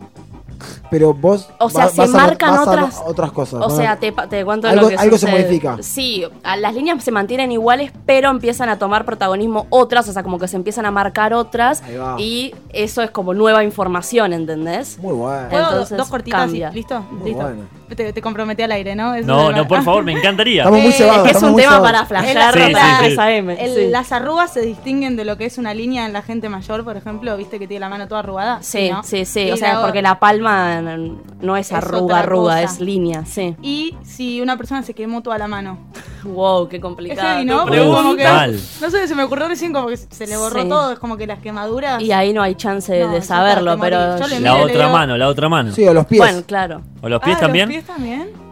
pero 0.90 1.14
vos 1.14 1.48
O 1.58 1.70
sea, 1.70 1.86
va- 1.86 1.90
se 1.90 2.00
vas 2.02 2.14
a- 2.14 2.16
marcan 2.16 2.54
a 2.54 2.62
otras- 2.62 3.02
otras 3.06 3.32
cosas. 3.32 3.54
O 3.62 3.68
¿no? 3.68 3.76
sea, 3.76 3.96
te, 3.98 4.12
te 4.12 4.44
cuento 4.44 4.68
Algo- 4.68 4.82
lo 4.82 4.88
que 4.90 4.96
algo 4.96 5.16
se 5.16 5.26
modifica. 5.30 5.78
Sí, 5.80 6.24
las 6.44 6.74
líneas 6.74 7.02
se 7.02 7.10
mantienen 7.12 7.50
iguales, 7.52 7.92
pero 8.04 8.30
empiezan 8.30 8.68
a 8.68 8.78
tomar 8.78 9.04
protagonismo 9.04 9.66
otras, 9.70 10.08
o 10.08 10.12
sea, 10.12 10.22
como 10.22 10.38
que 10.38 10.48
se 10.48 10.56
empiezan 10.56 10.84
a 10.86 10.90
marcar 10.90 11.32
otras 11.34 11.82
Ahí 11.82 11.96
va. 11.96 12.16
y 12.18 12.54
eso 12.70 13.00
es 13.02 13.10
como 13.10 13.32
nueva 13.32 13.64
información, 13.64 14.32
¿entendés? 14.32 14.98
Muy 14.98 15.14
bueno. 15.14 15.48
¿Puedo 15.48 15.68
Entonces, 15.70 15.96
dos 15.98 16.08
cortitas? 16.08 16.52
y- 16.52 16.64
¿Listo? 16.72 17.00
Muy 17.10 17.30
Listo. 17.30 17.42
bueno. 17.42 17.62
Te, 17.96 18.12
te 18.12 18.22
comprometí 18.22 18.62
al 18.62 18.72
aire, 18.72 18.94
¿no? 18.94 19.14
Eso 19.14 19.26
No, 19.26 19.52
no, 19.52 19.66
por 19.68 19.82
favor, 19.82 20.04
me 20.04 20.12
encantaría. 20.12 20.62
Estamos 20.62 20.80
muy 20.80 20.90
Eh, 20.90 20.94
cebados. 20.94 21.28
Es 21.30 21.42
un 21.42 21.56
tema 21.56 21.72
cebados. 21.72 21.82
para 21.86 22.04
flashear 22.06 22.54
Sí, 22.54 22.60
sí, 22.66 22.72
para 22.72 22.98
sí. 22.98 23.04
3 23.04 23.18
AM. 23.18 23.50
El- 23.50 23.74
sí. 23.74 23.86
Las 23.90 24.12
arrugas 24.12 24.52
se 24.52 24.60
distinguen 24.62 25.16
de 25.16 25.24
lo 25.24 25.36
que 25.36 25.44
es 25.46 25.58
una 25.58 25.74
línea 25.74 26.06
en 26.06 26.12
la 26.12 26.22
gente 26.22 26.48
mayor, 26.48 26.84
por 26.84 26.96
ejemplo, 26.96 27.36
viste 27.36 27.58
que 27.58 27.66
tiene 27.66 27.80
la 27.80 27.88
mano 27.88 28.08
toda 28.08 28.20
arrugada. 28.20 28.58
Sí, 28.62 28.90
¿no? 28.90 29.02
sí, 29.02 29.24
sí. 29.24 29.40
Y 29.48 29.50
O 29.52 29.56
sea, 29.56 29.74
la- 29.74 29.82
porque 29.82 30.02
la 30.02 30.18
palma 30.18 30.80
no 30.80 31.56
es 31.56 31.66
Es 31.68 31.72
arruga, 31.72 32.20
arruga, 32.20 32.60
cosa. 32.62 32.62
es 32.64 32.80
línea, 32.80 33.24
sí. 33.24 33.56
Y 33.62 33.94
si 34.04 34.40
una 34.40 34.56
persona 34.56 34.82
se 34.82 34.94
quemó 34.94 35.22
toda 35.22 35.38
la 35.38 35.48
mano. 35.48 35.78
Wow, 36.24 36.68
qué 36.68 36.76
Es 36.76 36.82
complicado. 36.82 37.20
heavy, 37.28 37.44
¿no? 37.44 37.66
como 37.66 38.16
que- 38.16 38.58
no 38.80 38.90
sé, 38.90 39.08
se 39.08 39.14
me 39.14 39.24
ocurrió 39.24 39.48
recién 39.48 39.72
como 39.72 39.88
que 39.88 39.96
se 39.96 40.26
le 40.26 40.36
borró 40.36 40.62
Sí. 40.62 40.68
todo, 40.68 40.92
es 40.92 40.98
como 40.98 41.16
que 41.16 41.26
las 41.26 41.40
quemaduras. 41.40 42.00
Y 42.02 42.12
ahí 42.12 42.32
no 42.32 42.42
hay 42.42 42.54
chance 42.54 42.98
No, 43.00 43.12
de 43.12 43.22
saberlo, 43.22 43.78
pero. 43.78 44.18
Yo 44.18 44.26
le 44.28 44.40
La 44.40 44.56
otra 44.56 44.84
digo- 44.86 44.92
mano, 44.92 45.16
la 45.16 45.28
otra 45.28 45.48
mano. 45.48 45.72
Sí, 45.72 45.86
o 45.86 45.92
los 45.94 46.06
pies. 46.06 46.20
Bueno, 46.20 46.42
claro. 46.46 46.82
¿O 47.00 47.08
los 47.08 47.20
Ah, 47.20 47.24
pies 47.24 47.40
también? 47.40 47.68
¿Los 47.68 47.74
pies 47.74 47.86
también? 47.86 48.51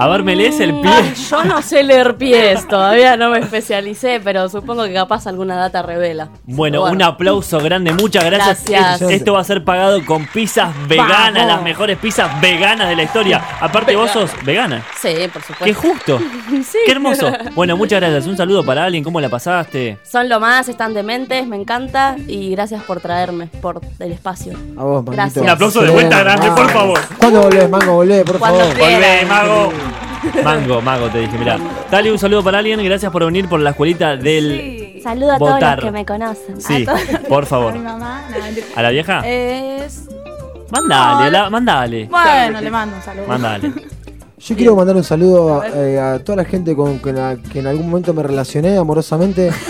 A 0.00 0.08
ver, 0.08 0.22
me 0.22 0.34
lees 0.34 0.58
el 0.60 0.74
pie. 0.80 0.90
Ah, 0.90 1.02
yo 1.30 1.44
no 1.44 1.62
sé 1.62 1.82
leer 1.82 2.16
pies, 2.16 2.66
todavía 2.66 3.16
no 3.16 3.30
me 3.30 3.38
especialicé, 3.40 4.20
pero 4.24 4.48
supongo 4.48 4.84
que 4.84 4.94
capaz 4.94 5.26
alguna 5.26 5.56
data 5.56 5.82
revela. 5.82 6.28
Bueno, 6.44 6.84
un 6.84 7.02
aplauso 7.02 7.58
grande, 7.60 7.92
muchas 7.92 8.24
gracias. 8.24 8.64
Gracias. 8.64 9.02
Es- 9.02 9.10
Esto 9.18 9.34
va 9.34 9.40
a 9.40 9.44
ser 9.44 9.62
pagado 9.64 10.04
con 10.06 10.26
pizzas 10.26 10.70
veganas, 10.88 11.34
Vamos. 11.34 11.48
las 11.48 11.62
mejores 11.62 11.98
pizzas 11.98 12.40
veganas 12.40 12.88
de 12.88 12.96
la 12.96 13.02
historia. 13.02 13.42
Aparte, 13.60 13.94
vos 13.94 14.10
sos 14.10 14.30
vegana. 14.44 14.82
Sí, 15.00 15.10
por 15.32 15.42
supuesto. 15.42 15.64
Qué 15.64 15.74
justo. 15.74 16.18
Sí. 16.70 16.78
Qué 16.84 16.92
hermoso. 16.92 17.30
Bueno, 17.54 17.76
muchas 17.76 18.00
gracias. 18.00 18.26
Un 18.26 18.36
saludo 18.36 18.64
para 18.64 18.84
alguien. 18.84 19.02
¿Cómo 19.04 19.20
la 19.20 19.28
pasaste? 19.28 19.98
Son 20.02 20.28
lo 20.28 20.40
más, 20.40 20.68
están 20.68 20.94
dementes, 20.94 21.46
me 21.46 21.56
encanta 21.56 22.16
y 22.26 22.50
gracias 22.50 22.82
por 22.84 23.00
traerme, 23.00 23.46
por 23.60 23.80
el 23.98 24.12
espacio. 24.12 24.52
A 24.76 24.82
vos, 24.82 24.94
Manguito. 25.04 25.12
Gracias. 25.12 25.42
Un 25.44 25.48
aplauso 25.50 25.80
de 25.82 25.90
vuelta 25.90 26.18
grande, 26.20 26.50
por 26.50 26.68
favor. 26.70 26.98
¿Cuándo 27.18 27.42
volvés, 27.42 27.68
Mango? 27.70 27.92
Volvé, 27.94 28.24
por 28.24 28.38
Cuando 28.38 28.60
favor. 28.60 28.74
quieras. 28.74 28.94
Volvé, 28.94 29.26
mago. 29.26 29.72
Mango, 30.44 30.80
mago, 30.82 31.08
te 31.08 31.18
dije, 31.20 31.38
mirá. 31.38 31.58
Dale 31.90 32.12
un 32.12 32.18
saludo 32.18 32.42
para 32.44 32.58
alguien. 32.58 32.82
Gracias 32.84 33.10
por 33.10 33.24
venir 33.24 33.48
por 33.48 33.60
la 33.60 33.70
escuelita 33.70 34.16
del. 34.16 34.50
Sí. 34.94 35.00
Saludo 35.02 35.32
a 35.32 35.38
Votar. 35.38 35.60
todos 35.60 35.76
los 35.76 35.84
que 35.84 35.90
me 35.92 36.04
conocen. 36.06 36.60
Sí, 36.60 36.86
por 37.28 37.44
A 37.44 37.46
favor. 37.46 37.72
mi 37.72 37.78
mamá. 37.80 38.22
no, 38.30 38.38
mentira. 38.44 38.66
¿A 38.76 38.82
la 38.82 38.90
vieja? 38.90 39.22
Es. 39.26 40.08
Mandale, 40.70 41.30
la- 41.30 41.50
mandale. 41.50 42.06
Bueno, 42.06 42.60
le 42.60 42.70
mando 42.70 42.96
un 42.96 43.02
saludo. 43.02 43.26
Mandale. 43.26 43.72
Yo 44.38 44.56
quiero 44.56 44.74
mandar 44.76 44.96
un 44.96 45.04
saludo 45.04 45.62
eh, 45.74 45.98
a 45.98 46.18
toda 46.24 46.36
la 46.36 46.44
gente 46.44 46.74
con 46.76 46.98
que, 47.00 47.12
la- 47.12 47.36
que 47.36 47.58
en 47.58 47.66
algún 47.66 47.88
momento 47.90 48.12
me 48.14 48.22
relacioné 48.22 48.76
amorosamente. 48.76 49.50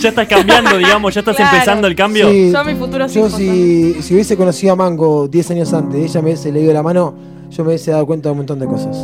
Ya 0.00 0.08
estás 0.10 0.26
cambiando, 0.28 0.76
digamos, 0.78 1.12
ya 1.14 1.20
estás 1.20 1.36
Claro. 1.36 1.52
empezando 1.54 1.86
el 1.86 1.94
cambio. 1.94 2.28
Sí, 2.30 2.50
Yo 2.52 2.58
a 2.58 2.64
mis 2.64 2.76
futuros 2.78 3.12
yo 3.14 3.28
si, 3.30 4.00
si 4.02 4.14
hubiese 4.14 4.36
conocido 4.36 4.72
a 4.72 4.76
Mango 4.76 5.28
10 5.28 5.50
años 5.52 5.72
antes, 5.72 6.02
ella 6.10 6.20
me 6.20 6.26
hubiese 6.30 6.50
leído 6.52 6.72
la 6.72 6.82
mano, 6.82 7.14
yo 7.50 7.64
me 7.64 7.68
hubiese 7.70 7.90
dado 7.90 8.06
cuenta 8.06 8.28
de 8.28 8.32
un 8.32 8.38
montón 8.38 8.58
de 8.58 8.66
cosas. 8.66 8.96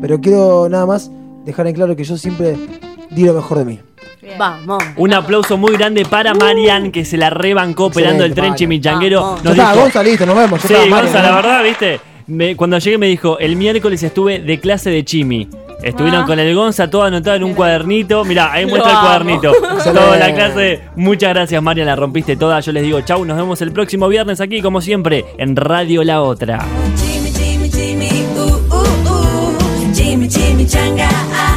Pero 0.00 0.20
quiero 0.20 0.68
nada 0.68 0.86
más 0.86 1.10
dejar 1.44 1.66
en 1.66 1.74
claro 1.74 1.96
que 1.96 2.04
yo 2.04 2.16
siempre 2.16 2.56
di 3.10 3.24
lo 3.24 3.34
mejor 3.34 3.58
de 3.58 3.64
mí. 3.64 3.78
Bien. 4.22 4.38
Vamos. 4.38 4.82
Un 4.96 5.14
aplauso 5.14 5.56
muy 5.56 5.72
grande 5.76 6.04
para 6.04 6.34
Marian, 6.34 6.90
que 6.92 7.04
se 7.04 7.16
la 7.16 7.30
rebancó 7.30 7.90
pelando 7.90 8.24
el 8.24 8.34
tren 8.34 8.54
chimichanguero. 8.54 9.38
Nos 9.42 9.52
está, 9.56 9.70
dijo, 9.72 9.82
Gonza, 9.82 10.02
listo, 10.02 10.26
nos 10.26 10.36
vemos. 10.36 10.60
sí, 10.60 10.72
Marian, 10.74 10.90
Gonza, 11.04 11.22
la 11.22 11.30
¿no? 11.30 11.36
verdad, 11.36 11.62
viste, 11.64 12.00
Me- 12.26 12.54
cuando 12.56 12.76
llegué 12.78 12.98
me 12.98 13.06
dijo, 13.06 13.38
el 13.38 13.56
miércoles 13.56 14.02
estuve 14.02 14.40
de 14.40 14.60
clase 14.60 14.90
de 14.90 15.02
chimi. 15.04 15.48
Estuvieron 15.82 16.24
Ah. 16.24 16.26
con 16.26 16.38
el 16.38 16.54
Gonza 16.54 16.90
todo 16.90 17.04
anotado 17.04 17.36
en 17.36 17.44
un 17.44 17.54
cuadernito. 17.54 18.22
Mirá, 18.24 18.52
ahí 18.52 18.66
muestra 18.66 18.92
el 18.92 18.98
cuadernito. 18.98 19.52
Toda 19.84 20.16
la 20.18 20.34
clase. 20.34 20.80
Muchas 20.96 21.30
gracias, 21.30 21.62
Marian, 21.62 21.86
la 21.86 21.96
rompiste 21.96 22.36
toda. 22.36 22.60
Yo 22.60 22.72
les 22.72 22.82
digo 22.82 23.00
chau, 23.00 23.24
nos 23.24 23.36
vemos 23.36 23.62
el 23.62 23.72
próximo 23.72 24.08
viernes 24.08 24.40
aquí, 24.42 24.60
como 24.60 24.80
siempre, 24.82 25.24
en 25.38 25.56
Radio 25.56 26.02
La 26.04 26.20
Otra. 26.20 26.58
michanga 30.58 31.08
ah. 31.08 31.47